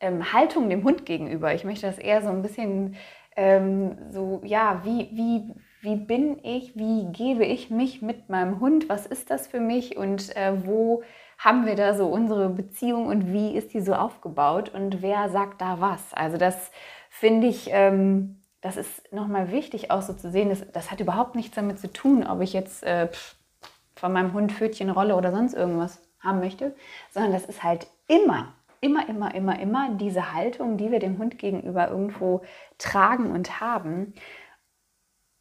ähm, 0.00 0.32
Haltung 0.32 0.70
dem 0.70 0.84
Hund 0.84 1.04
gegenüber. 1.04 1.54
Ich 1.54 1.64
möchte 1.64 1.86
das 1.86 1.98
eher 1.98 2.22
so 2.22 2.28
ein 2.28 2.40
bisschen 2.42 2.96
ähm, 3.36 3.98
so, 4.10 4.40
ja, 4.44 4.80
wie, 4.84 5.08
wie, 5.12 5.54
wie 5.80 5.96
bin 5.96 6.42
ich, 6.44 6.76
wie 6.76 7.06
gebe 7.12 7.44
ich 7.44 7.70
mich 7.70 8.02
mit 8.02 8.28
meinem 8.28 8.60
Hund, 8.60 8.88
was 8.88 9.06
ist 9.06 9.30
das 9.30 9.46
für 9.46 9.60
mich 9.60 9.96
und 9.96 10.34
äh, 10.36 10.66
wo 10.66 11.02
haben 11.38 11.66
wir 11.66 11.76
da 11.76 11.94
so 11.94 12.06
unsere 12.06 12.48
Beziehung 12.48 13.06
und 13.06 13.32
wie 13.32 13.56
ist 13.56 13.72
die 13.72 13.80
so 13.80 13.94
aufgebaut 13.94 14.74
und 14.74 15.02
wer 15.02 15.28
sagt 15.30 15.60
da 15.60 15.80
was. 15.80 16.12
Also 16.12 16.36
das 16.36 16.72
finde 17.10 17.46
ich, 17.46 17.68
ähm, 17.70 18.42
das 18.60 18.76
ist 18.76 19.12
nochmal 19.12 19.52
wichtig 19.52 19.90
auch 19.92 20.02
so 20.02 20.14
zu 20.14 20.30
sehen, 20.30 20.48
das, 20.48 20.64
das 20.72 20.90
hat 20.90 21.00
überhaupt 21.00 21.36
nichts 21.36 21.54
damit 21.54 21.78
zu 21.78 21.92
tun, 21.92 22.26
ob 22.26 22.40
ich 22.40 22.52
jetzt 22.52 22.82
äh, 22.82 23.08
von 23.94 24.12
meinem 24.12 24.32
Hund 24.32 24.52
Pfötchen, 24.52 24.90
Rolle 24.90 25.14
oder 25.14 25.30
sonst 25.30 25.54
irgendwas 25.54 26.00
haben 26.20 26.40
möchte, 26.40 26.74
sondern 27.10 27.32
das 27.32 27.44
ist 27.44 27.62
halt 27.62 27.86
immer 28.08 28.52
immer, 28.80 29.08
immer, 29.08 29.34
immer, 29.34 29.58
immer 29.58 29.90
diese 29.90 30.32
Haltung, 30.32 30.76
die 30.76 30.90
wir 30.90 31.00
dem 31.00 31.18
Hund 31.18 31.38
gegenüber 31.38 31.88
irgendwo 31.88 32.42
tragen 32.78 33.30
und 33.30 33.60
haben. 33.60 34.14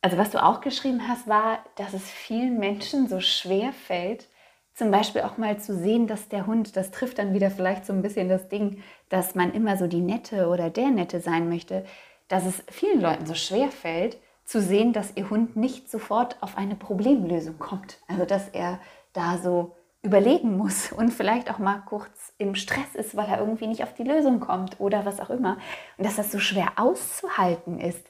Also 0.01 0.17
was 0.17 0.29
du 0.29 0.43
auch 0.43 0.61
geschrieben 0.61 1.07
hast, 1.07 1.27
war, 1.27 1.59
dass 1.75 1.93
es 1.93 2.09
vielen 2.09 2.59
Menschen 2.59 3.07
so 3.07 3.19
schwer 3.19 3.73
fällt, 3.73 4.27
zum 4.73 4.91
Beispiel 4.91 5.21
auch 5.21 5.37
mal 5.37 5.59
zu 5.59 5.75
sehen, 5.75 6.05
dass 6.05 6.29
der 6.29 6.45
Hund, 6.45 6.77
das 6.77 6.91
trifft 6.91 7.17
dann 7.17 7.33
wieder 7.33 7.49
vielleicht 7.49 7.85
so 7.85 7.93
ein 7.93 8.03
bisschen 8.03 8.29
das 8.29 8.47
Ding, 8.47 8.83
dass 9.09 9.33
man 9.33 9.53
immer 9.53 9.75
so 9.75 9.87
die 9.87 10.01
Nette 10.01 10.49
oder 10.49 10.69
der 10.69 10.91
Nette 10.91 11.19
sein 11.19 11.49
möchte, 11.49 11.83
dass 12.27 12.45
es 12.45 12.63
vielen 12.69 13.01
Leuten 13.01 13.25
so 13.25 13.33
schwer 13.33 13.71
fällt, 13.71 14.17
zu 14.45 14.61
sehen, 14.61 14.93
dass 14.93 15.13
ihr 15.15 15.29
Hund 15.29 15.55
nicht 15.55 15.89
sofort 15.89 16.37
auf 16.41 16.57
eine 16.57 16.75
Problemlösung 16.75 17.57
kommt. 17.57 17.97
Also 18.07 18.25
dass 18.25 18.49
er 18.49 18.79
da 19.13 19.39
so 19.39 19.75
überlegen 20.03 20.57
muss 20.57 20.91
und 20.95 21.11
vielleicht 21.11 21.49
auch 21.51 21.57
mal 21.57 21.79
kurz 21.79 22.33
im 22.37 22.53
Stress 22.53 22.93
ist, 22.93 23.15
weil 23.17 23.27
er 23.27 23.39
irgendwie 23.39 23.67
nicht 23.67 23.83
auf 23.83 23.93
die 23.93 24.03
Lösung 24.03 24.39
kommt 24.39 24.79
oder 24.79 25.05
was 25.05 25.19
auch 25.19 25.31
immer. 25.31 25.57
Und 25.97 26.05
dass 26.05 26.17
das 26.17 26.31
so 26.31 26.39
schwer 26.39 26.73
auszuhalten 26.75 27.79
ist. 27.79 28.07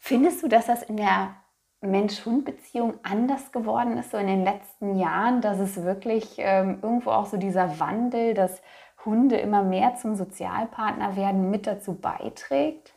Findest 0.00 0.42
du, 0.42 0.48
dass 0.48 0.66
das 0.66 0.82
in 0.82 0.96
der 0.96 1.36
Mensch-Hund-Beziehung 1.82 2.98
anders 3.02 3.52
geworden 3.52 3.96
ist, 3.98 4.10
so 4.10 4.16
in 4.16 4.26
den 4.26 4.44
letzten 4.44 4.96
Jahren, 4.96 5.40
dass 5.40 5.58
es 5.58 5.82
wirklich 5.82 6.34
ähm, 6.38 6.78
irgendwo 6.82 7.10
auch 7.10 7.26
so 7.26 7.36
dieser 7.36 7.78
Wandel, 7.78 8.34
dass 8.34 8.60
Hunde 9.04 9.36
immer 9.36 9.62
mehr 9.62 9.94
zum 9.96 10.16
Sozialpartner 10.16 11.16
werden, 11.16 11.50
mit 11.50 11.66
dazu 11.66 11.94
beiträgt? 11.94 12.94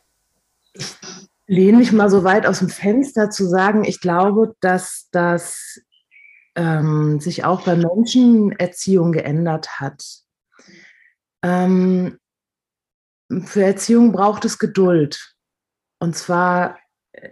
Ich 0.73 0.97
lehne 1.45 1.77
mich 1.77 1.91
mal 1.91 2.09
so 2.09 2.23
weit 2.23 2.45
aus 2.45 2.59
dem 2.59 2.69
Fenster 2.69 3.29
zu 3.29 3.45
sagen, 3.47 3.83
ich 3.83 4.01
glaube, 4.01 4.55
dass 4.59 5.09
das 5.11 5.81
ähm, 6.55 7.19
sich 7.19 7.45
auch 7.45 7.61
bei 7.61 7.75
Menschen 7.75 8.51
Erziehung 8.53 9.11
geändert 9.11 9.79
hat. 9.79 10.03
Ähm, 11.41 12.17
für 13.45 13.63
Erziehung 13.63 14.11
braucht 14.11 14.45
es 14.45 14.59
Geduld. 14.59 15.35
Und 15.99 16.15
zwar 16.15 16.77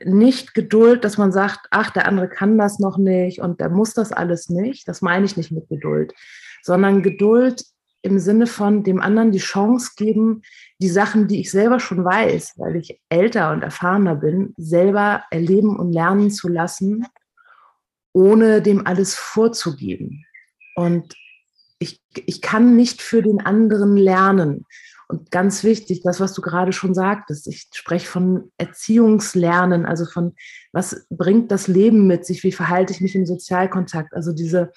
nicht 0.05 0.53
Geduld, 0.53 1.03
dass 1.03 1.17
man 1.17 1.31
sagt, 1.31 1.67
ach, 1.71 1.89
der 1.91 2.07
andere 2.07 2.29
kann 2.29 2.57
das 2.57 2.79
noch 2.79 2.97
nicht 2.97 3.39
und 3.41 3.59
der 3.59 3.69
muss 3.69 3.93
das 3.93 4.11
alles 4.11 4.49
nicht. 4.49 4.87
Das 4.87 5.01
meine 5.01 5.25
ich 5.25 5.37
nicht 5.37 5.51
mit 5.51 5.67
Geduld, 5.69 6.13
sondern 6.61 7.03
Geduld 7.03 7.63
im 8.03 8.19
Sinne 8.19 8.47
von 8.47 8.83
dem 8.83 8.99
anderen 8.99 9.31
die 9.31 9.39
Chance 9.39 9.91
geben, 9.95 10.41
die 10.79 10.89
Sachen, 10.89 11.27
die 11.27 11.39
ich 11.39 11.51
selber 11.51 11.79
schon 11.79 12.03
weiß, 12.03 12.53
weil 12.57 12.75
ich 12.75 12.99
älter 13.09 13.51
und 13.51 13.61
erfahrener 13.61 14.15
bin, 14.15 14.53
selber 14.57 15.23
erleben 15.29 15.77
und 15.77 15.91
lernen 15.91 16.31
zu 16.31 16.47
lassen, 16.47 17.05
ohne 18.13 18.61
dem 18.61 18.87
alles 18.87 19.15
vorzugeben. 19.15 20.25
Und 20.75 21.15
ich, 21.77 22.01
ich 22.13 22.41
kann 22.41 22.75
nicht 22.75 23.01
für 23.01 23.21
den 23.21 23.41
anderen 23.41 23.97
lernen. 23.97 24.65
Und 25.11 25.29
ganz 25.29 25.65
wichtig, 25.65 26.03
das, 26.03 26.21
was 26.21 26.33
du 26.33 26.41
gerade 26.41 26.71
schon 26.71 26.93
sagtest, 26.93 27.45
ich 27.47 27.67
spreche 27.73 28.07
von 28.07 28.49
Erziehungslernen, 28.57 29.85
also 29.85 30.05
von, 30.05 30.35
was 30.71 31.05
bringt 31.09 31.51
das 31.51 31.67
Leben 31.67 32.07
mit 32.07 32.25
sich, 32.25 32.43
wie 32.45 32.53
verhalte 32.53 32.93
ich 32.93 33.01
mich 33.01 33.13
im 33.13 33.25
Sozialkontakt, 33.25 34.13
also 34.13 34.31
diese, 34.31 34.71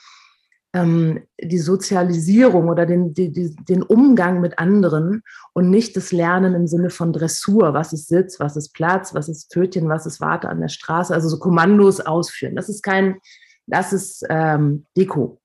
ähm, 0.72 1.22
die 1.40 1.58
Sozialisierung 1.58 2.68
oder 2.68 2.84
den, 2.84 3.14
die, 3.14 3.30
den 3.54 3.84
Umgang 3.84 4.40
mit 4.40 4.58
anderen 4.58 5.22
und 5.52 5.70
nicht 5.70 5.96
das 5.96 6.10
Lernen 6.10 6.56
im 6.56 6.66
Sinne 6.66 6.90
von 6.90 7.12
Dressur, 7.12 7.72
was 7.72 7.92
ist 7.92 8.08
Sitz, 8.08 8.40
was 8.40 8.56
ist 8.56 8.72
Platz, 8.72 9.14
was 9.14 9.28
ist 9.28 9.52
Pfötchen, 9.52 9.88
was 9.88 10.04
ist 10.04 10.20
Warte 10.20 10.48
an 10.48 10.60
der 10.60 10.68
Straße, 10.68 11.14
also 11.14 11.28
so 11.28 11.38
Kommandos 11.38 12.00
ausführen. 12.00 12.56
Das 12.56 12.68
ist 12.68 12.82
kein, 12.82 13.20
das 13.68 13.92
ist 13.92 14.26
ähm, 14.28 14.86
Deko. 14.96 15.40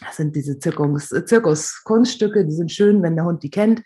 Das 0.00 0.16
sind 0.16 0.34
diese 0.34 0.58
Zirkus, 0.58 1.08
Zirkus-Kunststücke, 1.08 2.44
die 2.44 2.52
sind 2.52 2.72
schön, 2.72 3.02
wenn 3.02 3.14
der 3.14 3.24
Hund 3.24 3.42
die 3.42 3.50
kennt. 3.50 3.82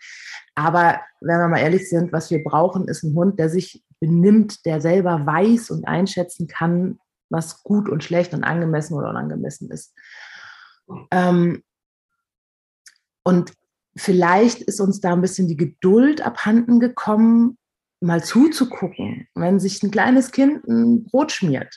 Aber 0.59 0.99
wenn 1.21 1.39
wir 1.39 1.47
mal 1.47 1.59
ehrlich 1.59 1.89
sind, 1.89 2.11
was 2.11 2.29
wir 2.29 2.43
brauchen, 2.43 2.87
ist 2.87 3.03
ein 3.03 3.15
Hund, 3.15 3.39
der 3.39 3.49
sich 3.49 3.83
benimmt, 4.01 4.65
der 4.65 4.81
selber 4.81 5.25
weiß 5.25 5.71
und 5.71 5.87
einschätzen 5.87 6.47
kann, 6.47 6.99
was 7.29 7.63
gut 7.63 7.87
und 7.87 8.03
schlecht 8.03 8.33
und 8.33 8.43
angemessen 8.43 8.95
oder 8.95 9.09
unangemessen 9.09 9.71
ist. 9.71 9.93
Ähm, 11.11 11.63
und 13.23 13.53
vielleicht 13.95 14.61
ist 14.61 14.81
uns 14.81 14.99
da 14.99 15.13
ein 15.13 15.21
bisschen 15.21 15.47
die 15.47 15.57
Geduld 15.57 16.21
abhanden 16.25 16.79
gekommen, 16.79 17.57
mal 18.01 18.23
zuzugucken, 18.23 19.27
wenn 19.35 19.59
sich 19.59 19.81
ein 19.81 19.91
kleines 19.91 20.31
Kind 20.31 20.65
ein 20.67 21.05
Brot 21.05 21.31
schmiert 21.31 21.73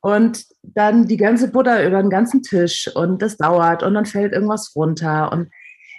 und 0.00 0.44
dann 0.62 1.06
die 1.06 1.16
ganze 1.16 1.48
Butter 1.48 1.86
über 1.86 2.00
den 2.02 2.10
ganzen 2.10 2.42
Tisch 2.42 2.90
und 2.94 3.22
das 3.22 3.36
dauert 3.36 3.82
und 3.82 3.94
dann 3.94 4.06
fällt 4.06 4.32
irgendwas 4.32 4.74
runter 4.74 5.30
und 5.32 5.48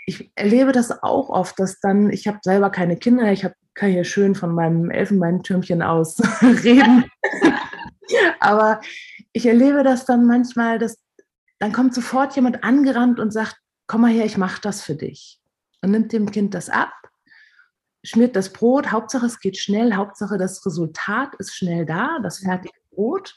ich 0.06 0.32
erlebe 0.36 0.72
das 0.72 1.04
auch 1.04 1.30
oft, 1.30 1.60
dass 1.60 1.80
dann, 1.80 2.12
ich 2.12 2.28
habe 2.28 2.40
selber 2.44 2.70
keine 2.70 2.98
Kinder, 2.98 3.32
ich 3.32 3.44
hab, 3.44 3.54
kann 3.74 3.92
hier 3.92 4.04
schön 4.04 4.36
von 4.36 4.54
meinem 4.54 4.90
Elfenbeintürmchen 4.90 5.82
aus 5.82 6.20
reden, 6.42 7.06
aber 8.40 8.82
ich 9.34 9.46
erlebe 9.46 9.84
das 9.84 10.06
dann 10.06 10.26
manchmal, 10.26 10.80
dass 10.80 10.98
dann 11.60 11.72
kommt 11.72 11.94
sofort 11.94 12.36
jemand 12.36 12.64
angerannt 12.64 13.20
und 13.20 13.32
sagt, 13.32 13.58
komm 13.88 14.02
mal 14.02 14.12
her, 14.12 14.26
ich 14.26 14.38
mache 14.38 14.62
das 14.62 14.82
für 14.82 14.96
dich. 14.96 15.40
Und 15.82 15.92
nimmt 15.92 16.12
dem 16.12 16.32
Kind 16.32 16.54
das 16.54 16.70
ab, 16.70 16.94
schmiert 18.04 18.36
das 18.36 18.52
Brot, 18.52 18.92
Hauptsache 18.92 19.26
es 19.26 19.40
geht 19.40 19.58
schnell, 19.58 19.94
Hauptsache 19.94 20.38
das 20.38 20.66
Resultat 20.66 21.36
ist 21.36 21.56
schnell 21.56 21.86
da, 21.86 22.20
das 22.22 22.40
fertige 22.40 22.78
Brot. 22.92 23.36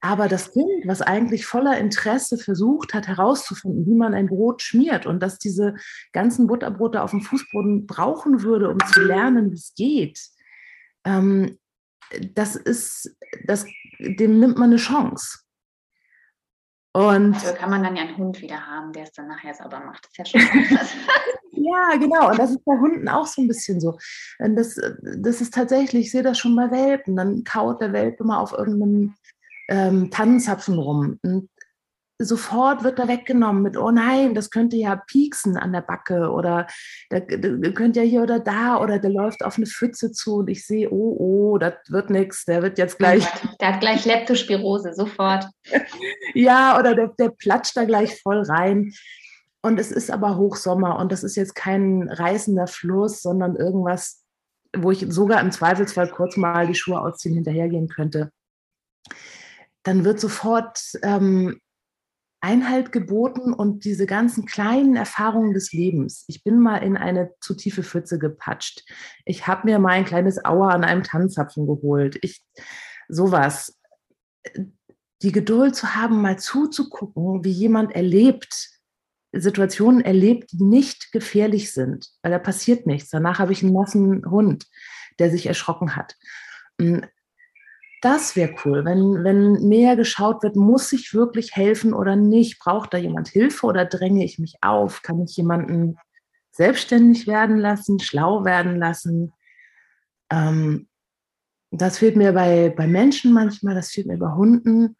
Aber 0.00 0.28
das 0.28 0.52
Kind, 0.52 0.86
was 0.86 1.02
eigentlich 1.02 1.44
voller 1.44 1.76
Interesse 1.78 2.38
versucht 2.38 2.94
hat 2.94 3.08
herauszufinden, 3.08 3.84
wie 3.86 3.96
man 3.96 4.14
ein 4.14 4.28
Brot 4.28 4.62
schmiert 4.62 5.06
und 5.06 5.20
dass 5.20 5.38
diese 5.38 5.74
ganzen 6.12 6.46
Butterbrote 6.46 7.02
auf 7.02 7.10
dem 7.10 7.20
Fußboden 7.20 7.86
brauchen 7.86 8.42
würde, 8.42 8.70
um 8.70 8.78
zu 8.92 9.00
lernen, 9.00 9.50
wie 9.50 9.56
es 9.56 9.74
geht, 9.74 10.20
ähm, 11.04 11.58
das 12.34 12.54
ist, 12.56 13.16
das, 13.44 13.66
dem 13.98 14.38
nimmt 14.38 14.56
man 14.56 14.70
eine 14.70 14.76
Chance. 14.76 15.40
Und 16.92 17.32
Dafür 17.32 17.52
kann 17.52 17.70
man 17.70 17.82
dann 17.82 17.96
ja 17.96 18.02
einen 18.04 18.16
Hund 18.16 18.40
wieder 18.40 18.66
haben, 18.66 18.92
der 18.92 19.04
es 19.04 19.12
dann 19.12 19.28
nachher 19.28 19.54
sauber 19.54 19.80
macht. 19.80 20.06
Das 20.06 20.26
ist 20.26 20.32
ja 20.32 20.40
schon 20.40 20.78
Ja, 21.52 21.96
genau. 21.96 22.30
Und 22.30 22.38
das 22.38 22.50
ist 22.50 22.64
bei 22.64 22.78
Hunden 22.78 23.08
auch 23.08 23.26
so 23.26 23.42
ein 23.42 23.48
bisschen 23.48 23.80
so. 23.80 23.98
Das, 24.38 24.80
das 25.18 25.40
ist 25.40 25.54
tatsächlich, 25.54 26.06
ich 26.06 26.10
sehe 26.12 26.22
das 26.22 26.38
schon 26.38 26.56
bei 26.56 26.70
Welpen. 26.70 27.16
Dann 27.16 27.44
kaut 27.44 27.80
der 27.80 27.92
Welpe 27.92 28.24
mal 28.24 28.38
auf 28.38 28.52
irgendeinem 28.52 29.14
ähm, 29.68 30.10
Tannenzapfen 30.10 30.78
rum. 30.78 31.18
Und 31.22 31.48
sofort 32.20 32.82
wird 32.82 32.98
er 32.98 33.06
weggenommen 33.06 33.62
mit, 33.62 33.76
oh 33.76 33.90
nein, 33.90 34.34
das 34.34 34.50
könnte 34.50 34.76
ja 34.76 34.96
pieksen 34.96 35.56
an 35.56 35.72
der 35.72 35.82
Backe 35.82 36.30
oder 36.30 36.66
der, 37.12 37.20
der 37.20 37.72
könnte 37.74 38.00
ja 38.00 38.06
hier 38.06 38.22
oder 38.22 38.40
da 38.40 38.80
oder 38.80 38.98
der 38.98 39.10
läuft 39.10 39.44
auf 39.44 39.56
eine 39.56 39.66
Pfütze 39.66 40.10
zu 40.10 40.38
und 40.38 40.48
ich 40.48 40.66
sehe, 40.66 40.90
oh, 40.90 41.16
oh, 41.18 41.58
das 41.58 41.74
wird 41.88 42.10
nichts, 42.10 42.44
der 42.44 42.62
wird 42.62 42.78
jetzt 42.78 42.98
gleich. 42.98 43.24
Der 43.60 43.74
hat 43.74 43.80
gleich 43.80 44.04
Leptospirose, 44.04 44.94
sofort. 44.94 45.46
ja, 46.34 46.78
oder 46.78 46.94
der, 46.96 47.12
der 47.18 47.28
platscht 47.28 47.76
da 47.76 47.84
gleich 47.84 48.20
voll 48.20 48.42
rein. 48.42 48.92
Und 49.60 49.78
es 49.78 49.90
ist 49.90 50.10
aber 50.10 50.36
Hochsommer 50.36 50.98
und 50.98 51.10
das 51.10 51.24
ist 51.24 51.36
jetzt 51.36 51.54
kein 51.54 52.08
reißender 52.08 52.68
Fluss, 52.68 53.22
sondern 53.22 53.56
irgendwas, 53.56 54.24
wo 54.76 54.92
ich 54.92 55.04
sogar 55.08 55.40
im 55.40 55.50
Zweifelsfall 55.50 56.10
kurz 56.10 56.36
mal 56.36 56.66
die 56.66 56.76
Schuhe 56.76 57.00
ausziehen 57.00 57.34
hinterhergehen 57.34 57.88
könnte 57.88 58.30
dann 59.88 60.04
wird 60.04 60.20
sofort 60.20 60.80
ähm, 61.02 61.60
Einhalt 62.42 62.92
geboten 62.92 63.54
und 63.54 63.86
diese 63.86 64.04
ganzen 64.04 64.44
kleinen 64.44 64.96
Erfahrungen 64.96 65.54
des 65.54 65.72
Lebens. 65.72 66.24
Ich 66.28 66.44
bin 66.44 66.60
mal 66.60 66.76
in 66.78 66.98
eine 66.98 67.30
zu 67.40 67.54
tiefe 67.54 67.82
Pfütze 67.82 68.18
gepatscht. 68.18 68.84
Ich 69.24 69.46
habe 69.46 69.66
mir 69.66 69.78
mal 69.78 69.92
ein 69.92 70.04
kleines 70.04 70.44
Auer 70.44 70.72
an 70.72 70.84
einem 70.84 71.04
Tannenzapfen 71.04 71.66
geholt. 71.66 72.18
Ich, 72.20 72.42
sowas. 73.08 73.80
Die 75.22 75.32
Geduld 75.32 75.74
zu 75.74 75.94
haben, 75.94 76.20
mal 76.20 76.38
zuzugucken, 76.38 77.44
wie 77.44 77.50
jemand 77.50 77.92
erlebt, 77.92 78.68
Situationen 79.32 80.02
erlebt, 80.02 80.52
die 80.52 80.64
nicht 80.64 81.12
gefährlich 81.12 81.72
sind, 81.72 82.10
weil 82.22 82.30
da 82.30 82.38
passiert 82.38 82.86
nichts. 82.86 83.08
Danach 83.08 83.38
habe 83.38 83.52
ich 83.52 83.62
einen 83.62 83.72
nassen 83.72 84.30
Hund, 84.30 84.66
der 85.18 85.30
sich 85.30 85.46
erschrocken 85.46 85.96
hat. 85.96 86.14
Das 88.00 88.36
wäre 88.36 88.54
cool, 88.64 88.84
wenn, 88.84 89.24
wenn 89.24 89.68
mehr 89.68 89.96
geschaut 89.96 90.42
wird, 90.42 90.54
muss 90.54 90.92
ich 90.92 91.14
wirklich 91.14 91.56
helfen 91.56 91.92
oder 91.92 92.14
nicht? 92.14 92.60
Braucht 92.60 92.94
da 92.94 92.98
jemand 92.98 93.28
Hilfe 93.28 93.66
oder 93.66 93.84
dränge 93.84 94.24
ich 94.24 94.38
mich 94.38 94.56
auf? 94.62 95.02
Kann 95.02 95.20
ich 95.20 95.36
jemanden 95.36 95.96
selbstständig 96.52 97.26
werden 97.26 97.58
lassen, 97.58 97.98
schlau 97.98 98.44
werden 98.44 98.76
lassen? 98.76 99.32
Ähm, 100.30 100.88
das 101.70 101.98
fehlt 101.98 102.16
mir 102.16 102.32
bei, 102.32 102.70
bei 102.70 102.86
Menschen 102.86 103.32
manchmal, 103.32 103.74
das 103.74 103.90
fehlt 103.90 104.06
mir 104.06 104.18
bei 104.18 104.32
Hunden. 104.32 104.96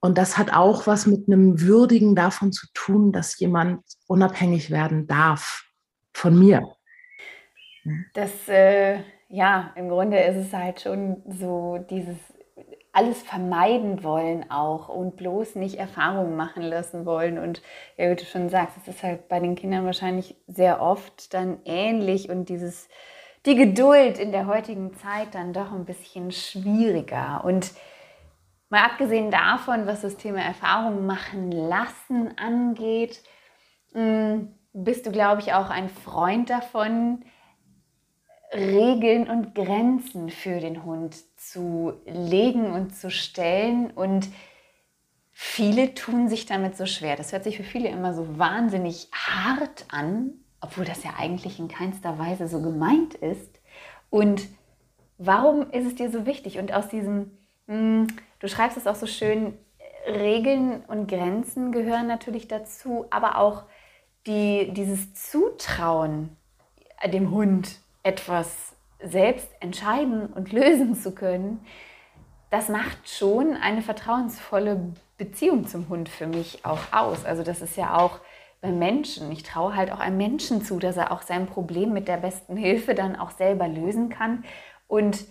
Und 0.00 0.16
das 0.16 0.38
hat 0.38 0.52
auch 0.52 0.86
was 0.86 1.06
mit 1.06 1.28
einem 1.28 1.60
Würdigen 1.60 2.14
davon 2.14 2.52
zu 2.52 2.66
tun, 2.72 3.12
dass 3.12 3.38
jemand 3.38 3.82
unabhängig 4.06 4.70
werden 4.70 5.06
darf 5.06 5.64
von 6.14 6.38
mir. 6.38 6.74
Das 8.14 8.48
äh, 8.48 9.00
ja, 9.30 9.72
im 9.76 9.88
Grunde 9.88 10.18
ist 10.18 10.36
es 10.36 10.52
halt 10.52 10.80
schon 10.80 11.22
so 11.26 11.78
dieses 11.88 12.16
alles 12.92 13.22
vermeiden 13.22 14.02
wollen 14.02 14.50
auch 14.50 14.88
und 14.88 15.16
bloß 15.16 15.54
nicht 15.54 15.76
Erfahrungen 15.76 16.34
machen 16.34 16.62
lassen 16.62 17.06
wollen. 17.06 17.38
Und 17.38 17.62
ja, 17.96 18.10
wie 18.10 18.16
du 18.16 18.24
schon 18.24 18.48
sagst, 18.48 18.76
es 18.78 18.88
ist 18.88 19.02
halt 19.04 19.28
bei 19.28 19.38
den 19.38 19.54
Kindern 19.54 19.84
wahrscheinlich 19.84 20.34
sehr 20.48 20.82
oft 20.82 21.32
dann 21.32 21.58
ähnlich 21.64 22.28
und 22.28 22.48
dieses, 22.48 22.88
die 23.46 23.54
Geduld 23.54 24.18
in 24.18 24.32
der 24.32 24.46
heutigen 24.46 24.92
Zeit 24.94 25.36
dann 25.36 25.52
doch 25.52 25.72
ein 25.72 25.84
bisschen 25.84 26.32
schwieriger. 26.32 27.44
Und 27.44 27.72
mal 28.68 28.84
abgesehen 28.84 29.30
davon, 29.30 29.86
was 29.86 30.00
das 30.00 30.16
Thema 30.16 30.40
Erfahrungen 30.40 31.06
machen 31.06 31.52
lassen 31.52 32.36
angeht, 32.36 33.22
hm, 33.92 34.52
bist 34.72 35.06
du, 35.06 35.12
glaube 35.12 35.40
ich, 35.40 35.52
auch 35.52 35.70
ein 35.70 35.88
Freund 35.88 36.50
davon, 36.50 37.24
Regeln 38.52 39.28
und 39.28 39.54
Grenzen 39.54 40.28
für 40.28 40.58
den 40.60 40.84
Hund 40.84 41.16
zu 41.36 41.94
legen 42.04 42.72
und 42.72 42.96
zu 42.96 43.10
stellen. 43.10 43.90
Und 43.92 44.28
viele 45.30 45.94
tun 45.94 46.28
sich 46.28 46.46
damit 46.46 46.76
so 46.76 46.86
schwer. 46.86 47.16
Das 47.16 47.32
hört 47.32 47.44
sich 47.44 47.56
für 47.56 47.64
viele 47.64 47.88
immer 47.88 48.12
so 48.12 48.38
wahnsinnig 48.38 49.08
hart 49.12 49.86
an, 49.88 50.32
obwohl 50.60 50.84
das 50.84 51.04
ja 51.04 51.14
eigentlich 51.18 51.58
in 51.58 51.68
keinster 51.68 52.18
Weise 52.18 52.48
so 52.48 52.60
gemeint 52.60 53.14
ist. 53.14 53.60
Und 54.10 54.48
warum 55.18 55.70
ist 55.70 55.86
es 55.86 55.94
dir 55.94 56.10
so 56.10 56.26
wichtig? 56.26 56.58
Und 56.58 56.72
aus 56.72 56.88
diesem, 56.88 57.30
hm, 57.66 58.08
du 58.40 58.48
schreibst 58.48 58.76
es 58.76 58.86
auch 58.86 58.96
so 58.96 59.06
schön, 59.06 59.56
Regeln 60.06 60.82
und 60.86 61.08
Grenzen 61.08 61.72
gehören 61.72 62.06
natürlich 62.06 62.48
dazu, 62.48 63.06
aber 63.10 63.38
auch 63.38 63.64
die, 64.26 64.72
dieses 64.72 65.14
Zutrauen 65.14 66.36
dem 67.06 67.30
Hund 67.30 67.80
etwas 68.02 68.74
selbst 69.02 69.48
entscheiden 69.60 70.26
und 70.26 70.52
lösen 70.52 70.94
zu 70.94 71.14
können, 71.14 71.64
das 72.50 72.68
macht 72.68 73.08
schon 73.08 73.56
eine 73.56 73.80
vertrauensvolle 73.82 74.92
Beziehung 75.16 75.66
zum 75.68 75.88
Hund 75.88 76.08
für 76.08 76.26
mich 76.26 76.64
auch 76.64 76.92
aus. 76.92 77.24
Also 77.24 77.42
das 77.42 77.62
ist 77.62 77.76
ja 77.76 77.96
auch 77.96 78.20
bei 78.60 78.72
Menschen. 78.72 79.30
Ich 79.32 79.42
traue 79.42 79.76
halt 79.76 79.92
auch 79.92 80.00
einem 80.00 80.16
Menschen 80.16 80.62
zu, 80.62 80.78
dass 80.78 80.96
er 80.96 81.12
auch 81.12 81.22
sein 81.22 81.46
Problem 81.46 81.92
mit 81.92 82.08
der 82.08 82.16
besten 82.16 82.56
Hilfe 82.56 82.94
dann 82.94 83.16
auch 83.16 83.30
selber 83.30 83.68
lösen 83.68 84.08
kann 84.08 84.44
und 84.88 85.24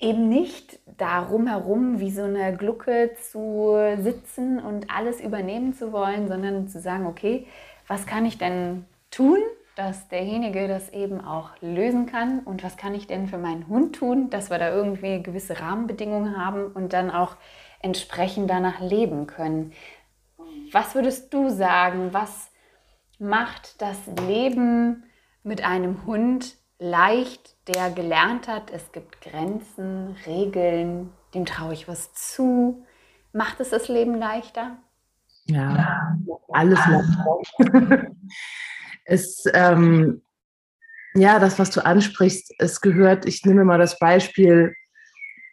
eben 0.00 0.28
nicht 0.28 0.78
darum 0.98 1.46
herum 1.46 1.98
wie 1.98 2.10
so 2.10 2.22
eine 2.22 2.56
Glucke 2.56 3.12
zu 3.30 3.76
sitzen 3.98 4.60
und 4.60 4.90
alles 4.90 5.20
übernehmen 5.20 5.74
zu 5.74 5.92
wollen, 5.92 6.28
sondern 6.28 6.68
zu 6.68 6.80
sagen, 6.80 7.06
okay, 7.06 7.46
was 7.86 8.06
kann 8.06 8.24
ich 8.26 8.38
denn 8.38 8.84
tun, 9.10 9.38
dass 9.76 10.08
derjenige 10.08 10.68
das 10.68 10.88
eben 10.90 11.20
auch 11.20 11.50
lösen 11.60 12.06
kann. 12.06 12.40
Und 12.40 12.62
was 12.62 12.76
kann 12.76 12.94
ich 12.94 13.06
denn 13.06 13.26
für 13.26 13.38
meinen 13.38 13.68
Hund 13.68 13.96
tun, 13.96 14.30
dass 14.30 14.50
wir 14.50 14.58
da 14.58 14.70
irgendwie 14.70 15.22
gewisse 15.22 15.60
Rahmenbedingungen 15.60 16.36
haben 16.36 16.66
und 16.66 16.92
dann 16.92 17.10
auch 17.10 17.36
entsprechend 17.80 18.48
danach 18.48 18.80
leben 18.80 19.26
können. 19.26 19.72
was 20.72 20.94
würdest 20.94 21.32
du 21.34 21.50
sagen, 21.50 22.12
was 22.12 22.50
macht 23.18 23.80
das 23.80 23.98
Leben 24.26 25.04
mit 25.42 25.62
einem 25.62 26.06
Hund 26.06 26.56
leicht, 26.78 27.56
der 27.68 27.90
gelernt 27.90 28.48
hat, 28.48 28.70
es 28.70 28.90
gibt 28.90 29.20
Grenzen, 29.20 30.16
Regeln, 30.26 31.12
dem 31.34 31.44
traue 31.46 31.74
ich 31.74 31.86
was 31.86 32.14
zu? 32.14 32.84
Macht 33.32 33.60
es 33.60 33.70
das 33.70 33.88
Leben 33.88 34.14
leichter? 34.14 34.78
Ja, 35.44 36.16
alles 36.48 36.80
leichter. 36.86 38.06
es, 39.04 39.44
ähm, 39.52 40.22
ja, 41.14 41.38
das, 41.38 41.58
was 41.58 41.70
du 41.70 41.84
ansprichst, 41.84 42.54
es 42.58 42.80
gehört, 42.80 43.26
ich 43.26 43.44
nehme 43.44 43.64
mal 43.64 43.78
das 43.78 43.98
Beispiel 43.98 44.74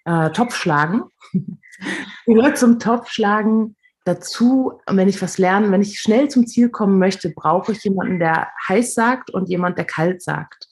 äh, 0.05 0.31
Topfschlagen. 0.31 1.03
gehört 2.25 2.57
zum 2.57 2.79
Topfschlagen 2.79 3.75
dazu, 4.05 4.79
wenn 4.87 5.07
ich 5.07 5.21
was 5.21 5.37
lerne, 5.37 5.71
wenn 5.71 5.81
ich 5.81 5.99
schnell 5.99 6.29
zum 6.29 6.47
Ziel 6.47 6.69
kommen 6.69 6.97
möchte, 6.97 7.29
brauche 7.29 7.71
ich 7.71 7.83
jemanden, 7.83 8.19
der 8.19 8.49
heiß 8.67 8.93
sagt 8.93 9.29
und 9.29 9.49
jemand, 9.49 9.77
der 9.77 9.85
kalt 9.85 10.21
sagt, 10.21 10.67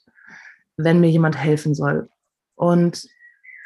wenn 0.78 1.00
mir 1.00 1.10
jemand 1.10 1.38
helfen 1.38 1.76
soll. 1.76 2.10
Und 2.56 3.08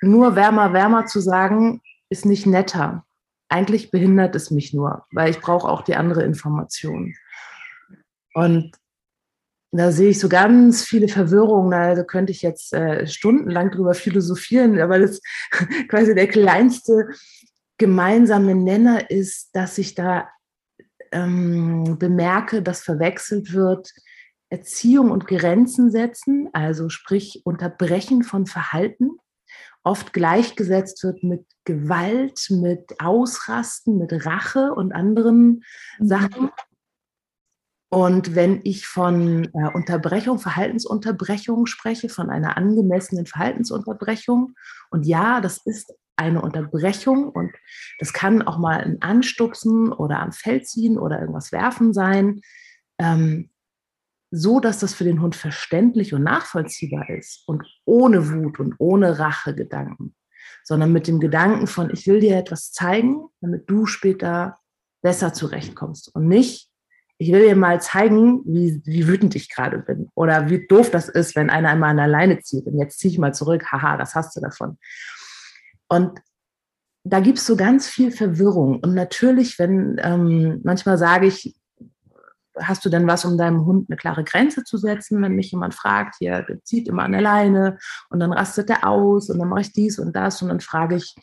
nur 0.01 0.35
wärmer, 0.35 0.73
wärmer 0.73 1.05
zu 1.05 1.21
sagen, 1.21 1.81
ist 2.09 2.25
nicht 2.25 2.45
netter. 2.45 3.05
Eigentlich 3.47 3.91
behindert 3.91 4.35
es 4.35 4.51
mich 4.51 4.73
nur, 4.73 5.05
weil 5.11 5.29
ich 5.29 5.39
brauche 5.39 5.69
auch 5.69 5.81
die 5.83 5.95
andere 5.95 6.23
Information. 6.23 7.15
Und 8.33 8.71
da 9.79 9.91
sehe 9.91 10.09
ich 10.09 10.19
so 10.19 10.29
ganz 10.29 10.83
viele 10.83 11.07
Verwirrungen. 11.07 11.71
Da 11.71 12.03
könnte 12.03 12.31
ich 12.31 12.41
jetzt 12.41 12.73
äh, 12.73 13.07
stundenlang 13.07 13.71
drüber 13.71 13.93
philosophieren, 13.93 14.79
aber 14.79 14.99
das 14.99 15.21
quasi 15.89 16.13
der 16.13 16.27
kleinste 16.27 17.09
gemeinsame 17.77 18.55
Nenner 18.55 19.09
ist, 19.09 19.49
dass 19.53 19.77
ich 19.77 19.95
da 19.95 20.29
ähm, 21.11 21.97
bemerke, 21.99 22.61
dass 22.61 22.81
verwechselt 22.83 23.53
wird 23.53 23.91
Erziehung 24.49 25.09
und 25.09 25.25
Grenzen 25.25 25.89
setzen, 25.89 26.49
also 26.53 26.89
sprich 26.89 27.41
Unterbrechen 27.43 28.21
von 28.21 28.45
Verhalten, 28.45 29.17
oft 29.83 30.13
gleichgesetzt 30.13 31.03
wird 31.03 31.23
mit 31.23 31.45
Gewalt, 31.65 32.47
mit 32.49 32.99
Ausrasten, 32.99 33.97
mit 33.97 34.25
Rache 34.25 34.71
und 34.73 34.93
anderen 34.93 35.63
mhm. 35.99 36.07
Sachen. 36.07 36.51
Und 37.93 38.33
wenn 38.33 38.61
ich 38.63 38.87
von 38.87 39.43
äh, 39.53 39.69
Unterbrechung, 39.71 40.39
Verhaltensunterbrechung 40.39 41.67
spreche, 41.67 42.09
von 42.09 42.31
einer 42.31 42.57
angemessenen 42.57 43.27
Verhaltensunterbrechung, 43.27 44.55
und 44.89 45.05
ja, 45.05 45.41
das 45.41 45.59
ist 45.63 45.93
eine 46.15 46.41
Unterbrechung 46.41 47.29
und 47.29 47.51
das 47.99 48.11
kann 48.11 48.41
auch 48.41 48.57
mal 48.57 48.81
ein 48.81 48.99
Anstupsen 49.03 49.93
oder 49.93 50.21
am 50.21 50.31
Feld 50.31 50.67
ziehen 50.67 50.97
oder 50.97 51.19
irgendwas 51.19 51.51
werfen 51.51 51.93
sein, 51.93 52.41
ähm, 52.97 53.51
so 54.31 54.59
dass 54.59 54.79
das 54.79 54.95
für 54.95 55.03
den 55.03 55.21
Hund 55.21 55.35
verständlich 55.35 56.15
und 56.15 56.23
nachvollziehbar 56.23 57.11
ist 57.11 57.43
und 57.47 57.63
ohne 57.85 58.31
Wut 58.31 58.59
und 58.59 58.73
ohne 58.79 59.19
Rachegedanken, 59.19 60.15
sondern 60.63 60.93
mit 60.93 61.05
dem 61.05 61.19
Gedanken 61.19 61.67
von, 61.67 61.91
ich 61.91 62.07
will 62.07 62.21
dir 62.21 62.37
etwas 62.37 62.71
zeigen, 62.71 63.27
damit 63.39 63.69
du 63.69 63.85
später 63.85 64.57
besser 65.03 65.31
zurechtkommst 65.31 66.15
und 66.15 66.27
nicht, 66.27 66.72
ich 67.23 67.31
will 67.31 67.47
dir 67.47 67.55
mal 67.55 67.81
zeigen, 67.81 68.41
wie, 68.45 68.81
wie 68.85 69.07
wütend 69.07 69.35
ich 69.35 69.49
gerade 69.49 69.79
bin 69.79 70.09
oder 70.13 70.49
wie 70.49 70.67
doof 70.67 70.91
das 70.91 71.07
ist, 71.07 71.35
wenn 71.35 71.49
einer 71.49 71.69
einmal 71.69 71.91
an 71.91 71.97
der 71.97 72.07
Leine 72.07 72.39
zieht 72.41 72.65
und 72.65 72.77
jetzt 72.77 72.99
ziehe 72.99 73.11
ich 73.11 73.17
mal 73.17 73.33
zurück, 73.33 73.71
haha, 73.71 73.95
das 73.95 74.13
hast 74.13 74.35
du 74.35 74.41
davon. 74.41 74.77
Und 75.87 76.19
da 77.05 77.21
gibt 77.21 77.37
es 77.37 77.45
so 77.45 77.55
ganz 77.55 77.87
viel 77.87 78.11
Verwirrung. 78.11 78.79
Und 78.79 78.93
natürlich, 78.93 79.57
wenn 79.57 79.99
ähm, 80.03 80.59
manchmal 80.63 80.97
sage 80.97 81.27
ich, 81.27 81.55
hast 82.59 82.83
du 82.83 82.89
denn 82.89 83.07
was, 83.07 83.25
um 83.25 83.37
deinem 83.37 83.65
Hund 83.65 83.89
eine 83.89 83.97
klare 83.97 84.23
Grenze 84.23 84.63
zu 84.63 84.77
setzen, 84.77 85.21
wenn 85.21 85.33
mich 85.33 85.51
jemand 85.51 85.73
fragt, 85.73 86.15
hier, 86.19 86.41
der 86.43 86.61
zieht 86.63 86.87
immer 86.87 87.03
an 87.03 87.13
der 87.13 87.21
Leine 87.21 87.77
und 88.09 88.19
dann 88.19 88.33
rastet 88.33 88.69
er 88.69 88.87
aus 88.87 89.29
und 89.29 89.39
dann 89.39 89.47
mache 89.47 89.61
ich 89.61 89.71
dies 89.71 89.97
und 89.97 90.13
das 90.15 90.41
und 90.41 90.49
dann 90.49 90.59
frage 90.59 90.95
ich, 90.95 91.15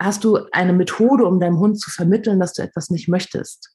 hast 0.00 0.24
du 0.24 0.38
eine 0.52 0.72
Methode, 0.72 1.26
um 1.26 1.38
deinem 1.38 1.58
Hund 1.58 1.78
zu 1.78 1.90
vermitteln, 1.90 2.40
dass 2.40 2.54
du 2.54 2.62
etwas 2.62 2.90
nicht 2.90 3.08
möchtest? 3.08 3.71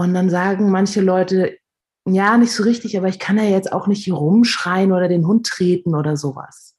Und 0.00 0.14
dann 0.14 0.30
sagen 0.30 0.70
manche 0.70 1.02
Leute, 1.02 1.58
ja, 2.06 2.38
nicht 2.38 2.52
so 2.52 2.62
richtig, 2.62 2.96
aber 2.96 3.08
ich 3.08 3.18
kann 3.18 3.36
ja 3.36 3.44
jetzt 3.44 3.70
auch 3.70 3.86
nicht 3.86 4.02
hier 4.02 4.14
rumschreien 4.14 4.92
oder 4.92 5.08
den 5.08 5.26
Hund 5.26 5.46
treten 5.46 5.94
oder 5.94 6.16
sowas. 6.16 6.74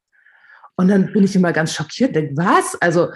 Und 0.75 0.87
dann 0.87 1.13
bin 1.13 1.23
ich 1.23 1.35
immer 1.35 1.53
ganz 1.53 1.75
schockiert, 1.75 2.15
denke, 2.15 2.35
was? 2.35 2.81
Also 2.81 3.09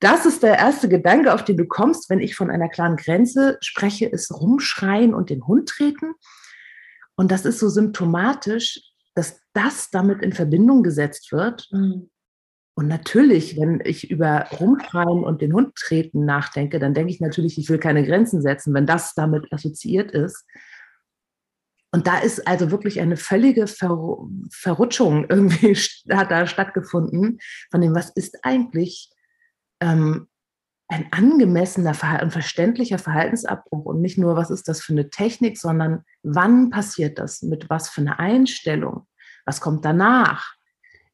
das 0.00 0.26
ist 0.26 0.42
der 0.42 0.58
erste 0.58 0.88
Gedanke, 0.88 1.32
auf 1.32 1.44
den 1.44 1.56
du 1.56 1.66
kommst, 1.66 2.10
wenn 2.10 2.18
ich 2.18 2.34
von 2.34 2.50
einer 2.50 2.68
klaren 2.68 2.96
Grenze 2.96 3.56
spreche, 3.60 4.06
ist 4.06 4.32
rumschreien 4.32 5.14
und 5.14 5.30
den 5.30 5.46
Hund 5.46 5.68
treten. 5.68 6.14
Und 7.14 7.30
das 7.30 7.44
ist 7.44 7.60
so 7.60 7.68
symptomatisch, 7.68 8.80
dass 9.14 9.40
das 9.52 9.88
damit 9.88 10.20
in 10.20 10.32
Verbindung 10.32 10.82
gesetzt 10.82 11.30
wird. 11.30 11.68
Mhm. 11.70 12.10
Und 12.76 12.88
natürlich, 12.88 13.56
wenn 13.58 13.80
ich 13.84 14.10
über 14.10 14.46
Rumschreien 14.58 15.22
und 15.22 15.40
den 15.40 15.52
Hund 15.52 15.76
treten 15.76 16.24
nachdenke, 16.24 16.80
dann 16.80 16.92
denke 16.92 17.12
ich 17.12 17.20
natürlich, 17.20 17.56
ich 17.56 17.68
will 17.68 17.78
keine 17.78 18.04
Grenzen 18.04 18.42
setzen, 18.42 18.74
wenn 18.74 18.86
das 18.86 19.14
damit 19.14 19.52
assoziiert 19.52 20.10
ist. 20.10 20.44
Und 21.92 22.08
da 22.08 22.18
ist 22.18 22.48
also 22.48 22.72
wirklich 22.72 23.00
eine 23.00 23.16
völlige 23.16 23.68
Ver 23.68 24.18
Verrutschung 24.50 25.26
irgendwie 25.28 25.76
hat 26.12 26.32
da 26.32 26.48
stattgefunden 26.48 27.38
von 27.70 27.80
dem, 27.80 27.94
was 27.94 28.10
ist 28.10 28.44
eigentlich 28.44 29.12
ähm, 29.80 30.26
ein 30.88 31.06
angemessener 31.12 31.96
und 32.22 32.32
verständlicher 32.32 32.98
Verhaltensabbruch 32.98 33.84
und 33.84 34.00
nicht 34.00 34.18
nur, 34.18 34.34
was 34.34 34.50
ist 34.50 34.66
das 34.66 34.82
für 34.82 34.92
eine 34.92 35.08
Technik, 35.08 35.56
sondern 35.56 36.04
wann 36.24 36.70
passiert 36.70 37.20
das, 37.20 37.42
mit 37.42 37.70
was 37.70 37.88
für 37.88 38.00
einer 38.00 38.18
Einstellung, 38.18 39.06
was 39.46 39.60
kommt 39.60 39.84
danach, 39.84 40.54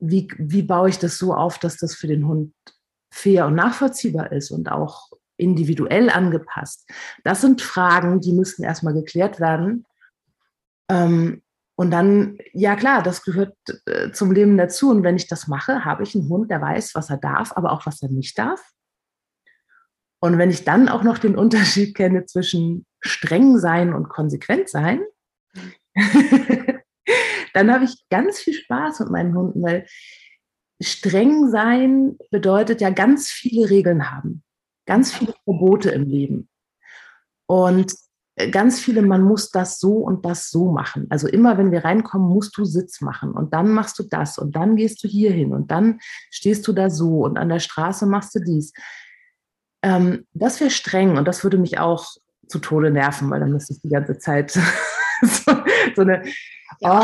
wie, 0.01 0.29
wie 0.39 0.63
baue 0.63 0.89
ich 0.89 0.99
das 0.99 1.19
so 1.19 1.35
auf, 1.35 1.59
dass 1.59 1.77
das 1.77 1.95
für 1.95 2.07
den 2.07 2.27
Hund 2.27 2.53
fair 3.13 3.47
und 3.47 3.55
nachvollziehbar 3.55 4.33
ist 4.33 4.51
und 4.51 4.71
auch 4.71 5.11
individuell 5.37 6.11
angepasst. 6.11 6.89
Das 7.25 7.41
sind 7.41 7.63
Fragen, 7.63 8.21
die 8.21 8.33
müssten 8.33 8.63
erstmal 8.63 8.95
geklärt 8.95 9.41
werden. 9.41 9.87
Ähm, 10.91 11.43
und 11.77 11.91
dann, 11.91 12.37
ja 12.53 12.77
klar, 12.77 13.03
das 13.03 13.23
gehört 13.23 13.57
äh, 13.87 14.13
zum 14.13 14.33
Leben 14.33 14.59
dazu. 14.59 14.91
Und 14.91 15.03
wenn 15.03 15.17
ich 15.17 15.29
das 15.29 15.49
mache, 15.49 15.85
habe 15.85 16.03
ich 16.03 16.15
einen 16.15 16.29
Hund, 16.29 16.51
der 16.51 16.61
weiß, 16.61 16.95
was 16.95 17.09
er 17.09 17.17
darf, 17.17 17.53
aber 17.57 17.73
auch 17.73 17.87
was 17.87 18.03
er 18.03 18.11
nicht 18.11 18.39
darf. 18.39 18.61
Und 20.21 20.37
wenn 20.37 20.51
ich 20.51 20.65
dann 20.65 20.91
auch 20.91 21.03
noch 21.03 21.17
den 21.17 21.37
Unterschied 21.37 21.95
kenne 21.97 22.27
zwischen 22.27 22.85
streng 23.01 23.59
sein 23.59 23.95
und 23.95 24.11
konsequent 24.11 24.69
sein, 24.69 25.01
dann 27.55 27.73
habe 27.73 27.85
ich 27.85 28.05
ganz 28.11 28.39
viel 28.39 28.55
Spaß 28.55 29.01
mit 29.01 29.11
meinen 29.11 29.35
Hunden, 29.35 29.63
weil 29.63 29.87
streng 30.81 31.51
sein 31.51 32.17
bedeutet 32.31 32.81
ja 32.81 32.91
ganz 32.91 33.29
viele 33.29 33.69
Regeln 33.69 34.11
haben, 34.11 34.43
ganz 34.87 35.13
viele 35.13 35.35
Verbote 35.45 35.91
im 35.91 36.05
Leben. 36.05 36.49
Und 37.47 37.93
ganz 38.51 38.81
viele, 38.81 39.03
man 39.03 39.23
muss 39.23 39.51
das 39.51 39.79
so 39.79 39.95
und 39.97 40.25
das 40.25 40.51
so 40.51 40.71
machen. 40.71 41.07
Also 41.11 41.29
immer, 41.29 41.59
wenn 41.59 41.73
wir 41.73 41.85
reinkommen, 41.85 42.29
musst 42.29 42.57
du 42.57 42.65
Sitz 42.65 43.01
machen 43.01 43.33
und 43.33 43.53
dann 43.53 43.71
machst 43.71 43.99
du 43.99 44.05
das 44.05 44.39
und 44.39 44.57
dann 44.57 44.77
gehst 44.77 45.03
du 45.05 45.09
hier 45.09 45.33
hin 45.33 45.53
und 45.53 45.71
dann 45.71 46.01
stehst 46.31 46.67
du 46.67 46.73
da 46.73 46.91
so 46.91 47.25
und 47.25 47.37
an 47.39 47.49
der 47.49 47.59
Straße 47.59 48.07
machst 48.07 48.35
du 48.35 48.41
dies. 48.41 48.73
Ähm, 49.83 50.27
das 50.33 50.61
wäre 50.61 50.71
streng 50.71 51.19
und 51.19 51.27
das 51.27 51.45
würde 51.45 51.59
mich 51.59 51.79
auch 51.79 52.07
zu 52.49 52.59
Tode 52.59 52.91
nerven, 52.91 53.31
weil 53.31 53.41
dann 53.41 53.53
müsste 53.53 53.75
ich 53.75 53.81
die 53.81 53.89
ganze 53.89 54.19
Zeit 54.19 54.59
so, 55.27 55.53
so 55.97 56.03
eine 56.03 56.23
Oh, 56.83 57.03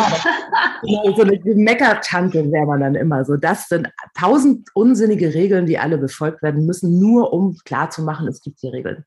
so 1.17 1.23
eine 1.23 1.39
Meckertante 1.55 2.51
wäre 2.51 2.65
man 2.65 2.81
dann 2.81 2.95
immer 2.95 3.27
so. 3.27 3.37
Das 3.37 3.69
sind 3.69 3.91
tausend 4.19 4.71
unsinnige 4.73 5.35
Regeln, 5.35 5.67
die 5.67 5.79
alle 5.79 5.99
befolgt 5.99 6.43
werden 6.43 6.65
müssen, 6.65 6.99
nur 6.99 7.33
um 7.33 7.59
klarzumachen, 7.65 8.27
es 8.27 8.41
gibt 8.41 8.63
die 8.63 8.69
Regeln 8.69 9.05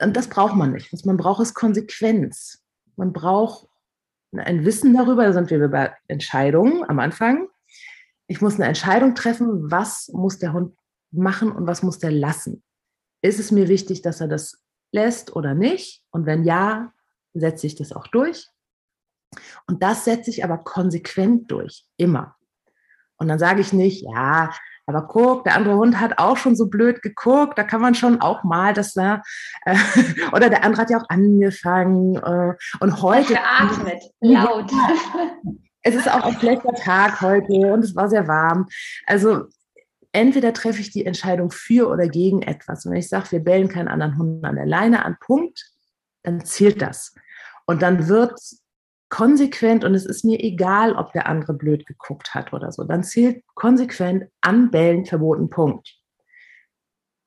und 0.00 0.16
das 0.16 0.28
braucht 0.28 0.54
man 0.54 0.72
nicht. 0.72 0.92
Was 0.92 1.04
man 1.04 1.16
braucht, 1.16 1.40
ist 1.40 1.54
Konsequenz. 1.54 2.62
Man 2.96 3.12
braucht 3.12 3.68
ein 4.36 4.64
Wissen 4.64 4.94
darüber, 4.94 5.24
da 5.24 5.32
sind 5.32 5.50
wir 5.50 5.68
bei 5.68 5.94
Entscheidungen 6.06 6.84
am 6.88 6.98
Anfang. 6.98 7.48
Ich 8.26 8.40
muss 8.40 8.56
eine 8.56 8.66
Entscheidung 8.66 9.14
treffen, 9.14 9.70
was 9.70 10.08
muss 10.12 10.38
der 10.38 10.52
Hund 10.52 10.76
machen 11.10 11.50
und 11.50 11.66
was 11.66 11.82
muss 11.82 11.98
der 11.98 12.10
lassen. 12.10 12.62
Ist 13.22 13.40
es 13.40 13.50
mir 13.50 13.68
wichtig, 13.68 14.02
dass 14.02 14.20
er 14.20 14.28
das 14.28 14.62
lässt 14.92 15.34
oder 15.34 15.54
nicht? 15.54 16.04
Und 16.10 16.26
wenn 16.26 16.44
ja, 16.44 16.92
setze 17.34 17.66
ich 17.66 17.74
das 17.74 17.92
auch 17.92 18.06
durch. 18.06 18.46
Und 19.66 19.82
das 19.82 20.04
setze 20.04 20.30
ich 20.30 20.44
aber 20.44 20.58
konsequent 20.58 21.50
durch, 21.50 21.84
immer. 21.96 22.36
Und 23.18 23.28
dann 23.28 23.38
sage 23.38 23.60
ich 23.60 23.72
nicht, 23.72 24.02
ja, 24.02 24.52
aber 24.86 25.06
guck, 25.06 25.44
der 25.44 25.54
andere 25.54 25.76
Hund 25.76 26.00
hat 26.00 26.18
auch 26.18 26.38
schon 26.38 26.56
so 26.56 26.66
blöd 26.68 27.02
geguckt, 27.02 27.58
da 27.58 27.64
kann 27.64 27.82
man 27.82 27.94
schon 27.94 28.22
auch 28.22 28.42
mal 28.42 28.72
das 28.72 28.94
da, 28.94 29.22
äh, 29.66 29.76
oder 30.32 30.48
der 30.48 30.64
andere 30.64 30.82
hat 30.82 30.90
ja 30.90 30.98
auch 30.98 31.08
angefangen 31.08 32.16
äh, 32.16 32.54
und 32.80 33.02
heute. 33.02 33.34
Geatmet, 33.34 34.02
laut. 34.20 34.70
Es 35.82 35.94
ist 35.94 36.10
auch 36.10 36.24
ein 36.24 36.38
schlechter 36.38 36.74
Tag 36.74 37.20
heute 37.20 37.72
und 37.72 37.84
es 37.84 37.94
war 37.94 38.10
sehr 38.10 38.26
warm. 38.26 38.66
Also 39.06 39.44
entweder 40.12 40.52
treffe 40.52 40.80
ich 40.80 40.90
die 40.90 41.06
Entscheidung 41.06 41.50
für 41.50 41.88
oder 41.88 42.08
gegen 42.08 42.42
etwas. 42.42 42.84
Und 42.84 42.92
wenn 42.92 42.98
ich 42.98 43.08
sage, 43.08 43.30
wir 43.30 43.40
bellen 43.40 43.68
keinen 43.68 43.88
anderen 43.88 44.18
Hund 44.18 44.44
an 44.44 44.56
der 44.56 44.66
Leine 44.66 45.04
an, 45.04 45.16
Punkt, 45.20 45.70
dann 46.28 46.44
zählt 46.44 46.82
das. 46.82 47.14
Und 47.66 47.82
dann 47.82 48.08
wird 48.08 48.38
konsequent, 49.08 49.84
und 49.84 49.94
es 49.94 50.04
ist 50.04 50.24
mir 50.24 50.38
egal, 50.40 50.94
ob 50.94 51.12
der 51.12 51.26
andere 51.26 51.54
blöd 51.54 51.86
geguckt 51.86 52.34
hat 52.34 52.52
oder 52.52 52.70
so, 52.72 52.84
dann 52.84 53.02
zählt 53.02 53.42
konsequent 53.54 54.26
anbellen 54.40 55.06
verboten, 55.06 55.48
Punkt. 55.48 55.96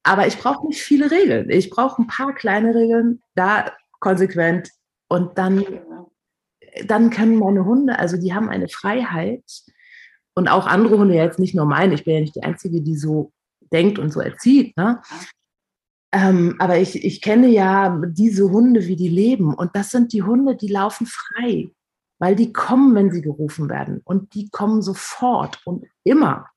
Aber 0.04 0.28
ich 0.28 0.38
brauche 0.38 0.68
nicht 0.68 0.82
viele 0.82 1.12
Regeln. 1.12 1.50
Ich 1.50 1.70
brauche 1.70 2.02
ein 2.02 2.08
paar 2.08 2.34
kleine 2.34 2.74
Regeln, 2.74 3.22
da 3.36 3.72
konsequent. 4.00 4.70
Und 5.08 5.38
dann, 5.38 5.64
dann 6.86 7.10
können 7.10 7.38
meine 7.38 7.66
Hunde, 7.66 8.00
also 8.00 8.18
die 8.18 8.34
haben 8.34 8.50
eine 8.50 8.68
Freiheit, 8.68 9.44
und 10.34 10.48
auch 10.48 10.66
andere 10.66 10.98
Hunde, 10.98 11.14
jetzt 11.14 11.40
nicht 11.40 11.56
nur 11.56 11.66
meine, 11.66 11.94
ich 11.94 12.06
bin 12.06 12.14
ja 12.14 12.22
nicht 12.22 12.36
die 12.36 12.44
Einzige, 12.44 12.82
die 12.82 12.96
so 12.96 13.34
denkt 13.72 14.00
und 14.00 14.12
so 14.12 14.22
erzieht. 14.22 14.76
Ne? 14.78 15.02
Ähm, 16.12 16.56
aber 16.60 16.78
ich, 16.78 17.04
ich 17.04 17.22
kenne 17.22 17.48
ja 17.48 18.02
diese 18.06 18.50
Hunde, 18.50 18.86
wie 18.88 18.96
die 18.96 19.10
leben. 19.10 19.54
Und 19.54 19.76
das 19.76 19.92
sind 19.92 20.14
die 20.14 20.24
Hunde, 20.24 20.56
die 20.56 20.68
laufen 20.68 21.08
frei, 21.08 21.72
weil 22.20 22.36
die 22.36 22.52
kommen, 22.52 22.96
wenn 22.96 23.12
sie 23.12 23.22
gerufen 23.22 23.70
werden. 23.70 24.02
Und 24.04 24.34
die 24.34 24.50
kommen 24.50 24.82
sofort 24.82 25.62
und 25.66 25.86
immer. 26.04 26.48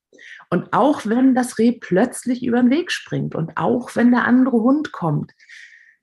Und 0.49 0.73
auch 0.73 1.05
wenn 1.05 1.35
das 1.35 1.57
Reh 1.57 1.71
plötzlich 1.71 2.43
über 2.45 2.61
den 2.61 2.69
Weg 2.69 2.91
springt 2.91 3.35
und 3.35 3.57
auch 3.57 3.95
wenn 3.95 4.11
der 4.11 4.25
andere 4.25 4.57
Hund 4.61 4.91
kommt. 4.91 5.31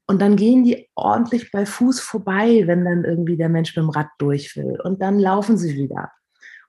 Und 0.07 0.21
dann 0.21 0.37
gehen 0.37 0.65
die 0.65 0.91
ordentlich 0.95 1.51
bei 1.53 1.65
Fuß 1.65 2.01
vorbei, 2.01 2.65
wenn 2.67 2.85
dann 2.85 3.05
irgendwie 3.05 3.37
der 3.37 3.49
Mensch 3.49 3.75
mit 3.77 3.85
dem 3.85 3.91
Rad 3.91 4.09
durch 4.19 4.57
will. 4.57 4.79
Und 4.83 5.01
dann 5.01 5.19
laufen 5.19 5.57
sie 5.57 5.77
wieder. 5.77 6.11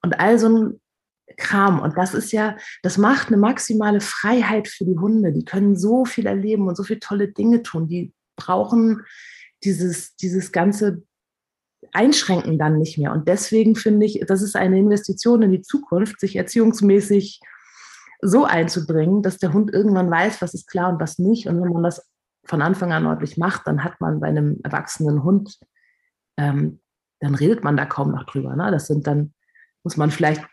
Und 0.01 0.19
all 0.19 0.37
so 0.37 0.49
ein 0.49 0.81
Kram. 1.37 1.79
Und 1.79 1.97
das 1.97 2.13
ist 2.13 2.31
ja, 2.31 2.57
das 2.81 2.97
macht 2.97 3.27
eine 3.27 3.37
maximale 3.37 4.01
Freiheit 4.01 4.67
für 4.67 4.85
die 4.85 4.97
Hunde. 4.97 5.31
Die 5.31 5.45
können 5.45 5.75
so 5.75 6.05
viel 6.05 6.25
erleben 6.25 6.67
und 6.67 6.75
so 6.75 6.83
viele 6.83 6.99
tolle 6.99 7.29
Dinge 7.29 7.63
tun. 7.63 7.87
Die 7.87 8.13
brauchen 8.35 9.01
dieses, 9.63 10.15
dieses 10.15 10.51
ganze 10.51 11.03
Einschränken 11.91 12.57
dann 12.57 12.77
nicht 12.77 12.97
mehr. 12.97 13.11
Und 13.11 13.27
deswegen 13.27 13.75
finde 13.75 14.05
ich, 14.05 14.23
das 14.27 14.41
ist 14.41 14.55
eine 14.55 14.79
Investition 14.79 15.41
in 15.41 15.51
die 15.51 15.61
Zukunft, 15.61 16.19
sich 16.19 16.35
erziehungsmäßig 16.35 17.39
so 18.21 18.45
einzubringen, 18.45 19.21
dass 19.21 19.37
der 19.37 19.53
Hund 19.53 19.73
irgendwann 19.73 20.09
weiß, 20.09 20.41
was 20.41 20.53
ist 20.53 20.67
klar 20.67 20.91
und 20.91 21.01
was 21.01 21.19
nicht. 21.19 21.47
Und 21.47 21.61
wenn 21.61 21.73
man 21.73 21.83
das 21.83 22.09
von 22.45 22.61
Anfang 22.61 22.91
an 22.91 23.05
ordentlich 23.05 23.37
macht, 23.37 23.67
dann 23.67 23.83
hat 23.83 23.99
man 23.99 24.19
bei 24.19 24.27
einem 24.27 24.59
erwachsenen 24.63 25.23
Hund, 25.23 25.59
ähm, 26.37 26.79
dann 27.19 27.35
redet 27.35 27.63
man 27.63 27.77
da 27.77 27.85
kaum 27.85 28.11
noch 28.11 28.25
drüber. 28.25 28.55
Ne? 28.55 28.69
Das 28.71 28.87
sind 28.87 29.07
dann, 29.07 29.33
muss 29.83 29.97
man 29.97 30.11
vielleicht 30.11 30.43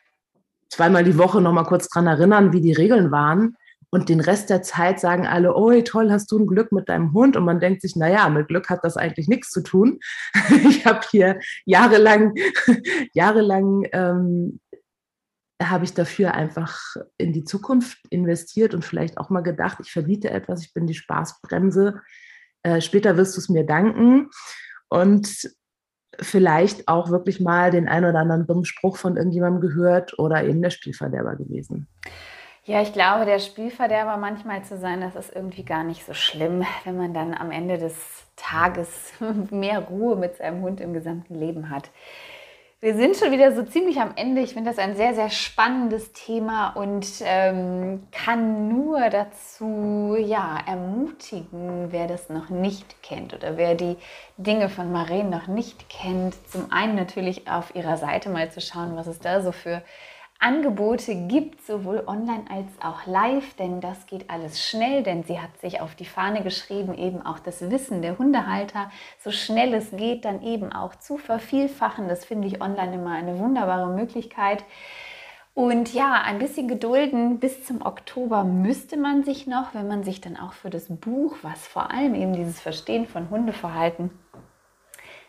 zweimal 0.70 1.04
die 1.04 1.18
Woche 1.18 1.40
noch 1.40 1.52
mal 1.52 1.64
kurz 1.64 1.88
dran 1.88 2.06
erinnern, 2.06 2.52
wie 2.52 2.60
die 2.60 2.72
Regeln 2.72 3.10
waren. 3.10 3.56
Und 3.92 4.08
den 4.08 4.20
Rest 4.20 4.50
der 4.50 4.62
Zeit 4.62 5.00
sagen 5.00 5.26
alle, 5.26 5.56
oh, 5.56 5.72
toll, 5.82 6.12
hast 6.12 6.30
du 6.30 6.38
ein 6.38 6.46
Glück 6.46 6.70
mit 6.70 6.88
deinem 6.88 7.12
Hund? 7.12 7.36
Und 7.36 7.44
man 7.44 7.58
denkt 7.58 7.82
sich, 7.82 7.96
naja, 7.96 8.28
mit 8.28 8.46
Glück 8.46 8.70
hat 8.70 8.84
das 8.84 8.96
eigentlich 8.96 9.26
nichts 9.26 9.50
zu 9.50 9.62
tun. 9.62 9.98
ich 10.68 10.86
habe 10.86 11.00
hier 11.10 11.40
jahrelang, 11.64 12.34
jahrelang 13.14 13.84
ähm, 13.92 14.60
habe 15.60 15.84
ich 15.84 15.92
dafür 15.92 16.34
einfach 16.34 16.78
in 17.18 17.32
die 17.32 17.44
Zukunft 17.44 17.98
investiert 18.10 18.74
und 18.74 18.84
vielleicht 18.84 19.18
auch 19.18 19.28
mal 19.28 19.42
gedacht, 19.42 19.78
ich 19.82 19.90
verbiete 19.90 20.30
etwas, 20.30 20.62
ich 20.62 20.72
bin 20.72 20.86
die 20.86 20.94
Spaßbremse. 20.94 22.00
Äh, 22.62 22.80
später 22.80 23.16
wirst 23.16 23.36
du 23.36 23.40
es 23.40 23.48
mir 23.48 23.66
danken. 23.66 24.30
Und 24.88 25.50
vielleicht 26.18 26.88
auch 26.88 27.10
wirklich 27.10 27.40
mal 27.40 27.70
den 27.70 27.88
einen 27.88 28.06
oder 28.06 28.20
anderen 28.20 28.46
dummen 28.46 28.64
Spruch 28.64 28.96
von 28.96 29.16
irgendjemandem 29.16 29.60
gehört 29.60 30.18
oder 30.18 30.44
eben 30.44 30.62
der 30.62 30.70
Spielverderber 30.70 31.36
gewesen. 31.36 31.86
Ja, 32.64 32.82
ich 32.82 32.92
glaube, 32.92 33.24
der 33.24 33.38
Spielverderber 33.38 34.16
manchmal 34.16 34.62
zu 34.64 34.76
sein, 34.78 35.00
das 35.00 35.16
ist 35.16 35.34
irgendwie 35.34 35.64
gar 35.64 35.82
nicht 35.82 36.04
so 36.04 36.12
schlimm, 36.12 36.64
wenn 36.84 36.96
man 36.96 37.14
dann 37.14 37.34
am 37.34 37.50
Ende 37.50 37.78
des 37.78 37.94
Tages 38.36 39.12
mehr 39.50 39.80
Ruhe 39.80 40.16
mit 40.16 40.36
seinem 40.36 40.62
Hund 40.62 40.80
im 40.80 40.92
gesamten 40.92 41.34
Leben 41.34 41.70
hat. 41.70 41.90
Wir 42.82 42.94
sind 42.94 43.14
schon 43.14 43.30
wieder 43.30 43.54
so 43.54 43.62
ziemlich 43.62 44.00
am 44.00 44.12
Ende. 44.16 44.40
Ich 44.40 44.54
finde 44.54 44.70
das 44.70 44.78
ein 44.78 44.96
sehr, 44.96 45.14
sehr 45.14 45.28
spannendes 45.28 46.14
Thema 46.14 46.70
und 46.70 47.06
ähm, 47.20 48.06
kann 48.10 48.68
nur 48.68 49.10
dazu 49.10 50.16
ja, 50.18 50.58
ermutigen, 50.66 51.92
wer 51.92 52.06
das 52.06 52.30
noch 52.30 52.48
nicht 52.48 53.02
kennt 53.02 53.34
oder 53.34 53.58
wer 53.58 53.74
die 53.74 53.98
Dinge 54.38 54.70
von 54.70 54.90
Maren 54.92 55.28
noch 55.28 55.46
nicht 55.46 55.90
kennt. 55.90 56.34
Zum 56.48 56.72
einen 56.72 56.94
natürlich 56.94 57.50
auf 57.50 57.74
ihrer 57.76 57.98
Seite 57.98 58.30
mal 58.30 58.50
zu 58.50 58.62
schauen, 58.62 58.96
was 58.96 59.08
es 59.08 59.18
da 59.18 59.42
so 59.42 59.52
für 59.52 59.82
Angebote 60.42 61.14
gibt, 61.26 61.60
sowohl 61.66 62.02
online 62.06 62.44
als 62.48 62.66
auch 62.82 63.06
live, 63.06 63.54
denn 63.56 63.82
das 63.82 64.06
geht 64.06 64.30
alles 64.30 64.66
schnell, 64.66 65.02
denn 65.02 65.22
sie 65.22 65.38
hat 65.38 65.60
sich 65.60 65.82
auf 65.82 65.94
die 65.94 66.06
Fahne 66.06 66.42
geschrieben, 66.42 66.94
eben 66.96 67.20
auch 67.24 67.38
das 67.38 67.70
Wissen 67.70 68.00
der 68.00 68.18
Hundehalter 68.18 68.90
so 69.22 69.30
schnell 69.30 69.74
es 69.74 69.90
geht 69.90 70.24
dann 70.24 70.42
eben 70.42 70.72
auch 70.72 70.96
zu 70.96 71.18
vervielfachen. 71.18 72.08
Das 72.08 72.24
finde 72.24 72.48
ich 72.48 72.62
online 72.62 72.94
immer 72.94 73.12
eine 73.12 73.38
wunderbare 73.38 73.90
Möglichkeit. 73.90 74.64
Und 75.52 75.92
ja, 75.92 76.22
ein 76.22 76.38
bisschen 76.38 76.68
gedulden 76.68 77.38
bis 77.38 77.66
zum 77.66 77.82
Oktober 77.84 78.44
müsste 78.44 78.96
man 78.96 79.24
sich 79.24 79.46
noch, 79.46 79.74
wenn 79.74 79.88
man 79.88 80.04
sich 80.04 80.22
dann 80.22 80.38
auch 80.38 80.54
für 80.54 80.70
das 80.70 80.86
Buch, 80.88 81.36
was 81.42 81.66
vor 81.66 81.90
allem 81.90 82.14
eben 82.14 82.32
dieses 82.32 82.60
Verstehen 82.60 83.06
von 83.06 83.28
Hundeverhalten 83.28 84.10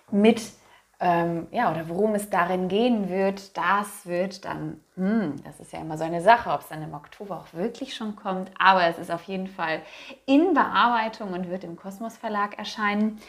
mit 0.10 0.42
ähm, 1.04 1.48
ja, 1.50 1.72
oder 1.72 1.90
worum 1.90 2.14
es 2.14 2.30
darin 2.30 2.68
gehen 2.68 3.10
wird, 3.10 3.58
das 3.58 4.06
wird 4.06 4.46
dann, 4.46 4.80
hm, 4.96 5.36
das 5.44 5.60
ist 5.60 5.74
ja 5.74 5.80
immer 5.80 5.98
so 5.98 6.04
eine 6.04 6.22
Sache, 6.22 6.52
ob 6.52 6.62
es 6.62 6.68
dann 6.68 6.84
im 6.84 6.94
Oktober 6.94 7.38
auch 7.38 7.54
wirklich 7.58 7.96
schon 7.96 8.16
kommt, 8.16 8.52
aber 8.60 8.86
es 8.86 9.00
ist 9.00 9.10
auf 9.10 9.24
jeden 9.24 9.48
Fall 9.48 9.82
in 10.28 10.54
Bearbeitung 10.54 11.34
und 11.34 11.50
wird 11.50 11.64
im 11.64 11.76
Kosmos 11.76 12.18
Verlag 12.18 12.60
erscheinen. 12.60 13.20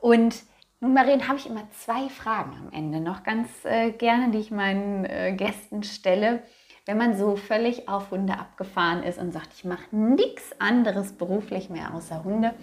Und 0.00 0.34
nun, 0.80 0.94
Marien, 0.94 1.28
habe 1.28 1.36
ich 1.36 1.46
immer 1.46 1.68
zwei 1.72 2.08
Fragen 2.08 2.56
am 2.58 2.72
Ende 2.72 3.00
noch 3.00 3.22
ganz 3.22 3.50
äh, 3.64 3.90
gerne, 3.92 4.30
die 4.30 4.38
ich 4.38 4.50
meinen 4.50 5.04
äh, 5.04 5.34
Gästen 5.36 5.82
stelle. 5.82 6.42
Wenn 6.86 6.96
man 6.96 7.18
so 7.18 7.36
völlig 7.36 7.86
auf 7.86 8.10
Hunde 8.10 8.32
abgefahren 8.32 9.02
ist 9.02 9.18
und 9.18 9.32
sagt, 9.32 9.52
ich 9.52 9.66
mache 9.66 9.94
nichts 9.94 10.58
anderes 10.58 11.12
beruflich 11.12 11.68
mehr 11.68 11.94
außer 11.94 12.24
Hunde, 12.24 12.54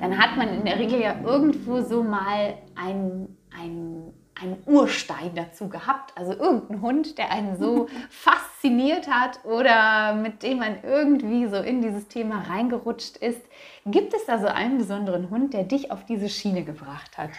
dann 0.00 0.18
hat 0.18 0.36
man 0.36 0.50
in 0.50 0.66
der 0.66 0.78
Regel 0.78 1.00
ja 1.00 1.18
irgendwo 1.24 1.80
so 1.80 2.02
mal 2.02 2.58
ein 2.76 3.38
einen, 3.58 4.12
einen 4.40 4.62
Urstein 4.66 5.34
dazu 5.34 5.68
gehabt, 5.68 6.16
also 6.16 6.32
irgendein 6.32 6.80
Hund, 6.80 7.18
der 7.18 7.30
einen 7.30 7.58
so 7.58 7.88
fasziniert 8.10 9.08
hat 9.08 9.44
oder 9.44 10.14
mit 10.14 10.42
dem 10.42 10.58
man 10.58 10.82
irgendwie 10.82 11.46
so 11.46 11.56
in 11.56 11.82
dieses 11.82 12.08
Thema 12.08 12.42
reingerutscht 12.48 13.16
ist. 13.18 13.42
Gibt 13.86 14.14
es 14.14 14.26
da 14.26 14.38
so 14.38 14.46
einen 14.46 14.78
besonderen 14.78 15.30
Hund, 15.30 15.54
der 15.54 15.64
dich 15.64 15.90
auf 15.90 16.04
diese 16.04 16.28
Schiene 16.28 16.64
gebracht 16.64 17.18
hat? 17.18 17.30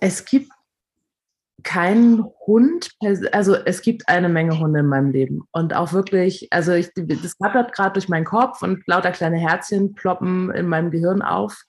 Es 0.00 0.24
gibt 0.24 0.50
keinen 1.62 2.24
Hund, 2.46 2.90
also 3.32 3.54
es 3.54 3.80
gibt 3.82 4.08
eine 4.08 4.28
Menge 4.28 4.58
Hunde 4.58 4.80
in 4.80 4.86
meinem 4.86 5.10
Leben 5.10 5.48
und 5.50 5.74
auch 5.74 5.92
wirklich, 5.92 6.48
also 6.52 6.72
ich, 6.72 6.90
das 6.94 7.38
klappert 7.38 7.72
gerade 7.72 7.94
durch 7.94 8.08
meinen 8.08 8.26
Kopf 8.26 8.62
und 8.62 8.86
lauter 8.86 9.12
kleine 9.12 9.38
Herzchen 9.38 9.94
ploppen 9.94 10.50
in 10.50 10.66
meinem 10.68 10.90
Gehirn 10.90 11.22
auf 11.22 11.64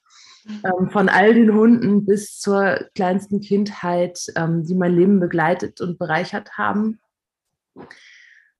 ähm, 0.64 0.90
von 0.90 1.08
all 1.08 1.34
den 1.34 1.54
Hunden 1.54 2.06
bis 2.06 2.38
zur 2.38 2.80
kleinsten 2.94 3.40
Kindheit, 3.40 4.18
ähm, 4.36 4.64
die 4.64 4.74
mein 4.74 4.94
Leben 4.94 5.20
begleitet 5.20 5.80
und 5.80 5.98
bereichert 5.98 6.56
haben. 6.56 7.00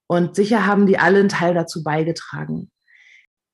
Und 0.07 0.37
sicher 0.37 0.66
haben 0.66 0.87
die 0.87 0.99
alle 0.99 1.20
einen 1.20 1.29
Teil 1.29 1.55
dazu 1.55 1.83
beigetragen. 1.83 2.70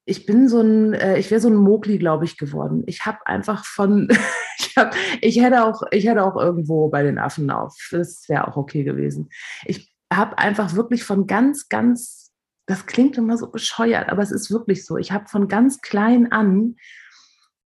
Ich 0.04 0.26
bin 0.26 0.48
so 0.48 0.60
ein, 0.60 0.94
äh, 0.94 1.18
ich 1.18 1.30
wäre 1.30 1.40
so 1.40 1.48
ein 1.48 1.54
Mogli, 1.54 1.98
glaube 1.98 2.24
ich, 2.24 2.36
geworden. 2.36 2.82
Ich 2.86 3.06
habe 3.06 3.26
einfach 3.26 3.64
von, 3.64 4.08
ich, 4.58 4.76
hab, 4.76 4.94
ich, 5.20 5.40
hätte 5.40 5.64
auch, 5.64 5.82
ich 5.90 6.06
hätte 6.06 6.24
auch 6.24 6.36
irgendwo 6.36 6.88
bei 6.88 7.02
den 7.02 7.18
Affen 7.18 7.50
auf. 7.50 7.76
Das 7.90 8.28
wäre 8.28 8.48
auch 8.48 8.56
okay 8.56 8.84
gewesen. 8.84 9.30
Ich 9.64 9.94
habe 10.12 10.38
einfach 10.38 10.74
wirklich 10.74 11.04
von 11.04 11.26
ganz, 11.26 11.68
ganz, 11.68 12.32
das 12.66 12.86
klingt 12.86 13.16
immer 13.16 13.38
so 13.38 13.50
bescheuert, 13.50 14.08
aber 14.08 14.22
es 14.22 14.32
ist 14.32 14.50
wirklich 14.50 14.84
so. 14.84 14.96
Ich 14.96 15.12
habe 15.12 15.28
von 15.28 15.48
ganz 15.48 15.80
klein 15.80 16.32
an 16.32 16.76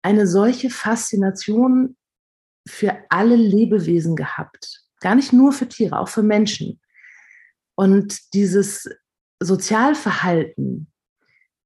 eine 0.01 0.27
solche 0.27 0.69
Faszination 0.69 1.95
für 2.67 2.97
alle 3.09 3.35
Lebewesen 3.35 4.15
gehabt. 4.15 4.83
Gar 4.99 5.15
nicht 5.15 5.33
nur 5.33 5.51
für 5.51 5.67
Tiere, 5.67 5.99
auch 5.99 6.09
für 6.09 6.23
Menschen. 6.23 6.79
Und 7.75 8.33
dieses 8.33 8.89
Sozialverhalten, 9.39 10.91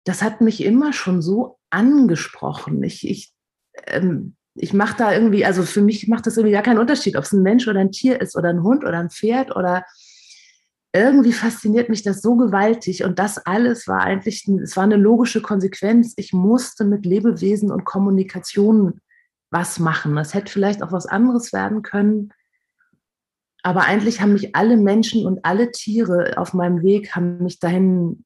das 0.06 0.22
hat 0.22 0.42
mich 0.42 0.64
immer 0.64 0.94
schon 0.94 1.22
so 1.22 1.60
angesprochen. 1.70 2.84
Ich, 2.84 3.08
ich, 3.10 3.34
ähm, 3.88 4.36
ich 4.56 4.74
mache 4.74 4.98
da 4.98 5.14
irgendwie, 5.14 5.46
also 5.46 5.64
für 5.64 5.82
mich 5.82 6.08
macht 6.08 6.28
das 6.28 6.38
irgendwie 6.38 6.54
gar 6.54 6.62
keinen 6.62 6.78
Unterschied, 6.78 7.16
ob 7.16 7.24
es 7.24 7.32
ein 7.32 7.42
Mensch 7.42 7.68
oder 7.68 7.80
ein 7.80 7.92
Tier 7.92 8.22
ist 8.22 8.36
oder 8.36 8.50
ein 8.50 8.62
Hund 8.62 8.84
oder 8.84 9.00
ein 9.00 9.10
Pferd 9.10 9.56
oder 9.56 9.86
irgendwie 10.94 11.34
fasziniert 11.34 11.90
mich 11.90 12.04
das 12.04 12.22
so 12.22 12.36
gewaltig 12.36 13.04
und 13.04 13.18
das 13.18 13.40
alles 13.40 13.88
war 13.88 14.02
eigentlich, 14.02 14.48
es 14.48 14.78
war 14.78 14.84
eine 14.84 14.96
logische 14.96 15.42
Konsequenz. 15.42 16.14
Ich 16.18 16.34
musste 16.34 16.86
mit 16.86 17.06
Lebewesen 17.06 17.72
und 17.72 17.84
Kommunikation 17.84 19.02
was 19.50 19.80
machen. 19.80 20.16
Das 20.16 20.36
hätte 20.36 20.52
vielleicht 20.52 20.84
auch 20.84 20.92
was 20.92 21.08
anderes 21.08 21.52
werden 21.52 21.82
können. 21.82 22.32
Aber 23.64 23.86
eigentlich 23.86 24.22
haben 24.22 24.34
mich 24.34 24.56
alle 24.56 24.78
Menschen 24.78 25.26
und 25.26 25.44
alle 25.44 25.72
Tiere 25.72 26.34
auf 26.38 26.54
meinem 26.54 26.84
Weg 26.84 27.16
haben 27.16 27.42
mich 27.42 27.60
dahin 27.60 28.24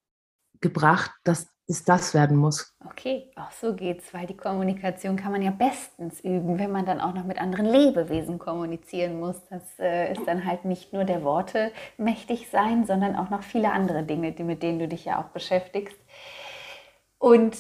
gebracht, 0.60 1.12
dass 1.24 1.48
es 1.68 1.84
das 1.84 2.14
werden 2.14 2.38
muss. 2.38 2.74
Okay, 2.90 3.30
auch 3.36 3.52
so 3.52 3.74
geht's, 3.76 4.14
weil 4.14 4.26
die 4.26 4.38
Kommunikation 4.38 5.18
kann 5.18 5.34
man 5.34 5.42
ja 5.42 5.52
bestens 5.52 6.22
üben, 6.22 6.58
wenn 6.60 6.72
man 6.72 6.86
dann 6.86 7.02
auch 7.02 7.14
noch 7.14 7.26
mit 7.26 7.40
anderen 7.40 7.66
Lebewesen 7.66 8.40
kommunizieren 8.40 9.20
muss. 9.20 9.36
Das 9.50 9.64
äh, 9.80 10.14
ist 10.14 10.26
dann 10.26 10.46
halt 10.46 10.64
nicht 10.64 10.94
nur 10.94 11.04
der 11.04 11.24
Worte 11.24 11.72
mächtig 11.98 12.50
sein, 12.50 12.86
sondern 12.86 13.16
auch 13.16 13.30
noch 13.30 13.44
viele 13.44 13.72
andere 13.72 14.04
Dinge, 14.04 14.32
die, 14.32 14.44
mit 14.44 14.64
denen 14.64 14.80
du 14.80 14.88
dich 14.88 15.06
ja 15.06 15.22
auch 15.22 15.30
beschäftigst. 15.30 15.98
Und 17.20 17.58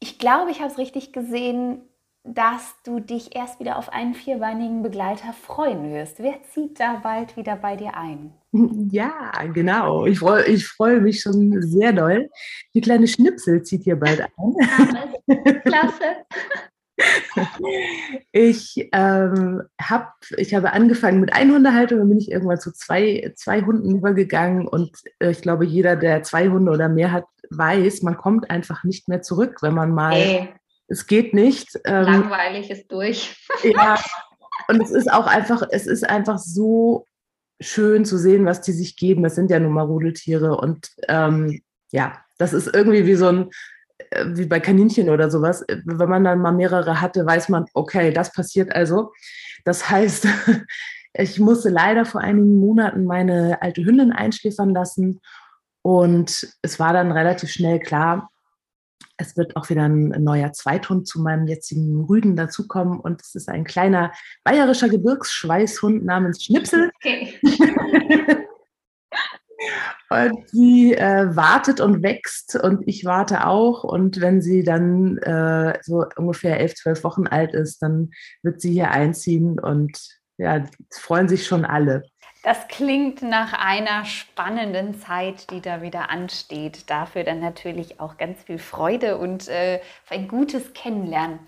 ich 0.00 0.18
glaube, 0.18 0.50
ich 0.50 0.60
habe 0.60 0.72
es 0.72 0.78
richtig 0.78 1.12
gesehen, 1.12 1.82
dass 2.24 2.74
du 2.82 2.98
dich 2.98 3.36
erst 3.36 3.60
wieder 3.60 3.78
auf 3.78 3.88
einen 3.92 4.14
vierbeinigen 4.14 4.82
Begleiter 4.82 5.32
freuen 5.32 5.92
wirst. 5.92 6.18
Wer 6.18 6.42
zieht 6.52 6.80
da 6.80 6.96
bald 6.96 7.36
wieder 7.36 7.54
bei 7.54 7.76
dir 7.76 7.96
ein? 7.96 8.34
Ja, 8.90 9.30
genau. 9.52 10.06
Ich 10.06 10.18
freue 10.20 10.44
ich 10.44 10.66
freu 10.66 11.00
mich 11.00 11.20
schon 11.20 11.62
sehr 11.62 11.92
doll. 11.92 12.28
Die 12.74 12.80
kleine 12.80 13.08
Schnipsel 13.08 13.62
zieht 13.62 13.84
hier 13.84 13.96
bald 13.96 14.20
ein. 14.36 15.62
Klasse. 15.62 16.24
Ich, 18.32 18.88
ähm, 18.92 19.62
hab, 19.78 20.14
ich 20.38 20.54
habe 20.54 20.72
angefangen 20.72 21.20
mit 21.20 21.34
Einhundehaltung, 21.34 21.98
dann 21.98 22.08
bin 22.08 22.18
ich 22.18 22.30
irgendwann 22.30 22.58
zu 22.58 22.72
zwei, 22.72 23.32
zwei 23.36 23.60
Hunden 23.60 23.96
übergegangen 23.96 24.66
und 24.66 24.96
äh, 25.18 25.30
ich 25.30 25.42
glaube, 25.42 25.66
jeder, 25.66 25.96
der 25.96 26.22
zwei 26.22 26.48
Hunde 26.48 26.72
oder 26.72 26.88
mehr 26.88 27.12
hat, 27.12 27.26
weiß, 27.50 28.02
man 28.02 28.16
kommt 28.16 28.50
einfach 28.50 28.82
nicht 28.82 29.08
mehr 29.08 29.20
zurück, 29.20 29.58
wenn 29.60 29.74
man 29.74 29.92
mal 29.92 30.14
hey 30.14 30.48
es 30.88 31.06
geht 31.06 31.34
nicht. 31.34 31.78
Ähm, 31.84 32.04
Langweilig 32.04 32.70
ist 32.70 32.90
durch. 32.90 33.36
ja, 33.64 33.98
und 34.68 34.80
es 34.80 34.90
ist 34.90 35.12
auch 35.12 35.26
einfach, 35.26 35.62
es 35.70 35.86
ist 35.86 36.08
einfach 36.08 36.38
so 36.38 37.06
schön 37.60 38.04
zu 38.04 38.18
sehen, 38.18 38.44
was 38.44 38.60
die 38.60 38.72
sich 38.72 38.96
geben. 38.96 39.22
Das 39.22 39.34
sind 39.34 39.50
ja 39.50 39.58
nun 39.58 39.72
mal 39.72 39.82
Rudeltiere 39.82 40.56
und 40.56 40.90
ähm, 41.08 41.60
ja, 41.90 42.18
das 42.38 42.52
ist 42.52 42.74
irgendwie 42.74 43.06
wie 43.06 43.14
so 43.14 43.28
ein, 43.28 43.50
äh, 44.10 44.24
wie 44.28 44.46
bei 44.46 44.60
Kaninchen 44.60 45.08
oder 45.08 45.30
sowas. 45.30 45.64
Wenn 45.68 46.08
man 46.08 46.24
dann 46.24 46.40
mal 46.40 46.52
mehrere 46.52 47.00
hatte, 47.00 47.24
weiß 47.24 47.48
man, 47.48 47.66
okay, 47.74 48.12
das 48.12 48.32
passiert 48.32 48.74
also. 48.74 49.12
Das 49.64 49.88
heißt, 49.88 50.26
ich 51.14 51.40
musste 51.40 51.70
leider 51.70 52.04
vor 52.04 52.20
einigen 52.20 52.58
Monaten 52.58 53.04
meine 53.04 53.62
alte 53.62 53.84
Hündin 53.84 54.12
einschläfern 54.12 54.70
lassen 54.70 55.20
und 55.82 56.48
es 56.62 56.78
war 56.80 56.92
dann 56.92 57.12
relativ 57.12 57.50
schnell 57.50 57.78
klar, 57.78 58.30
es 59.18 59.36
wird 59.36 59.56
auch 59.56 59.70
wieder 59.70 59.84
ein 59.84 60.08
neuer 60.22 60.52
Zweithund 60.52 61.08
zu 61.08 61.20
meinem 61.20 61.46
jetzigen 61.46 62.04
Rüden 62.04 62.36
dazukommen 62.36 63.00
und 63.00 63.22
es 63.22 63.34
ist 63.34 63.48
ein 63.48 63.64
kleiner 63.64 64.12
bayerischer 64.44 64.88
Gebirgsschweißhund 64.88 66.04
namens 66.04 66.44
Schnipsel. 66.44 66.90
Okay. 66.96 67.34
und 70.10 70.48
sie 70.50 70.94
äh, 70.94 71.34
wartet 71.34 71.80
und 71.80 72.02
wächst 72.02 72.56
und 72.56 72.86
ich 72.86 73.04
warte 73.04 73.46
auch. 73.46 73.84
Und 73.84 74.20
wenn 74.20 74.42
sie 74.42 74.62
dann 74.62 75.18
äh, 75.18 75.78
so 75.82 76.04
ungefähr 76.16 76.60
elf, 76.60 76.74
zwölf 76.74 77.02
Wochen 77.04 77.26
alt 77.26 77.54
ist, 77.54 77.80
dann 77.82 78.10
wird 78.42 78.60
sie 78.60 78.72
hier 78.72 78.90
einziehen 78.90 79.58
und 79.58 79.98
ja, 80.38 80.64
freuen 80.92 81.28
sich 81.28 81.46
schon 81.46 81.64
alle. 81.64 82.02
Das 82.46 82.68
klingt 82.68 83.22
nach 83.22 83.54
einer 83.54 84.04
spannenden 84.04 85.00
Zeit, 85.00 85.50
die 85.50 85.60
da 85.60 85.82
wieder 85.82 86.10
ansteht. 86.10 86.88
Dafür 86.88 87.24
dann 87.24 87.40
natürlich 87.40 87.98
auch 87.98 88.18
ganz 88.18 88.40
viel 88.44 88.58
Freude 88.58 89.18
und 89.18 89.48
äh, 89.48 89.80
ein 90.10 90.28
gutes 90.28 90.72
Kennenlernen. 90.72 91.40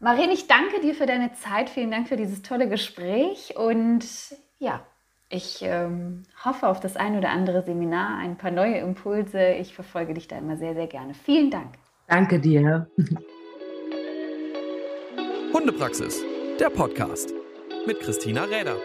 Marin, 0.00 0.30
ich 0.30 0.46
danke 0.46 0.82
dir 0.82 0.94
für 0.94 1.06
deine 1.06 1.32
Zeit. 1.32 1.70
Vielen 1.70 1.90
Dank 1.90 2.08
für 2.08 2.18
dieses 2.18 2.42
tolle 2.42 2.68
Gespräch. 2.68 3.56
Und 3.56 4.04
ja, 4.58 4.82
ich 5.30 5.62
ähm, 5.62 6.24
hoffe 6.44 6.68
auf 6.68 6.80
das 6.80 6.98
ein 6.98 7.16
oder 7.16 7.30
andere 7.30 7.62
Seminar, 7.62 8.18
ein 8.18 8.36
paar 8.36 8.50
neue 8.50 8.76
Impulse. 8.80 9.54
Ich 9.54 9.74
verfolge 9.74 10.12
dich 10.12 10.28
da 10.28 10.36
immer 10.36 10.58
sehr, 10.58 10.74
sehr 10.74 10.86
gerne. 10.86 11.14
Vielen 11.14 11.50
Dank. 11.50 11.76
Danke 12.08 12.38
dir. 12.38 12.90
Hundepraxis, 15.54 16.22
der 16.60 16.68
Podcast 16.68 17.32
mit 17.86 18.00
Christina 18.00 18.44
Räder. 18.44 18.76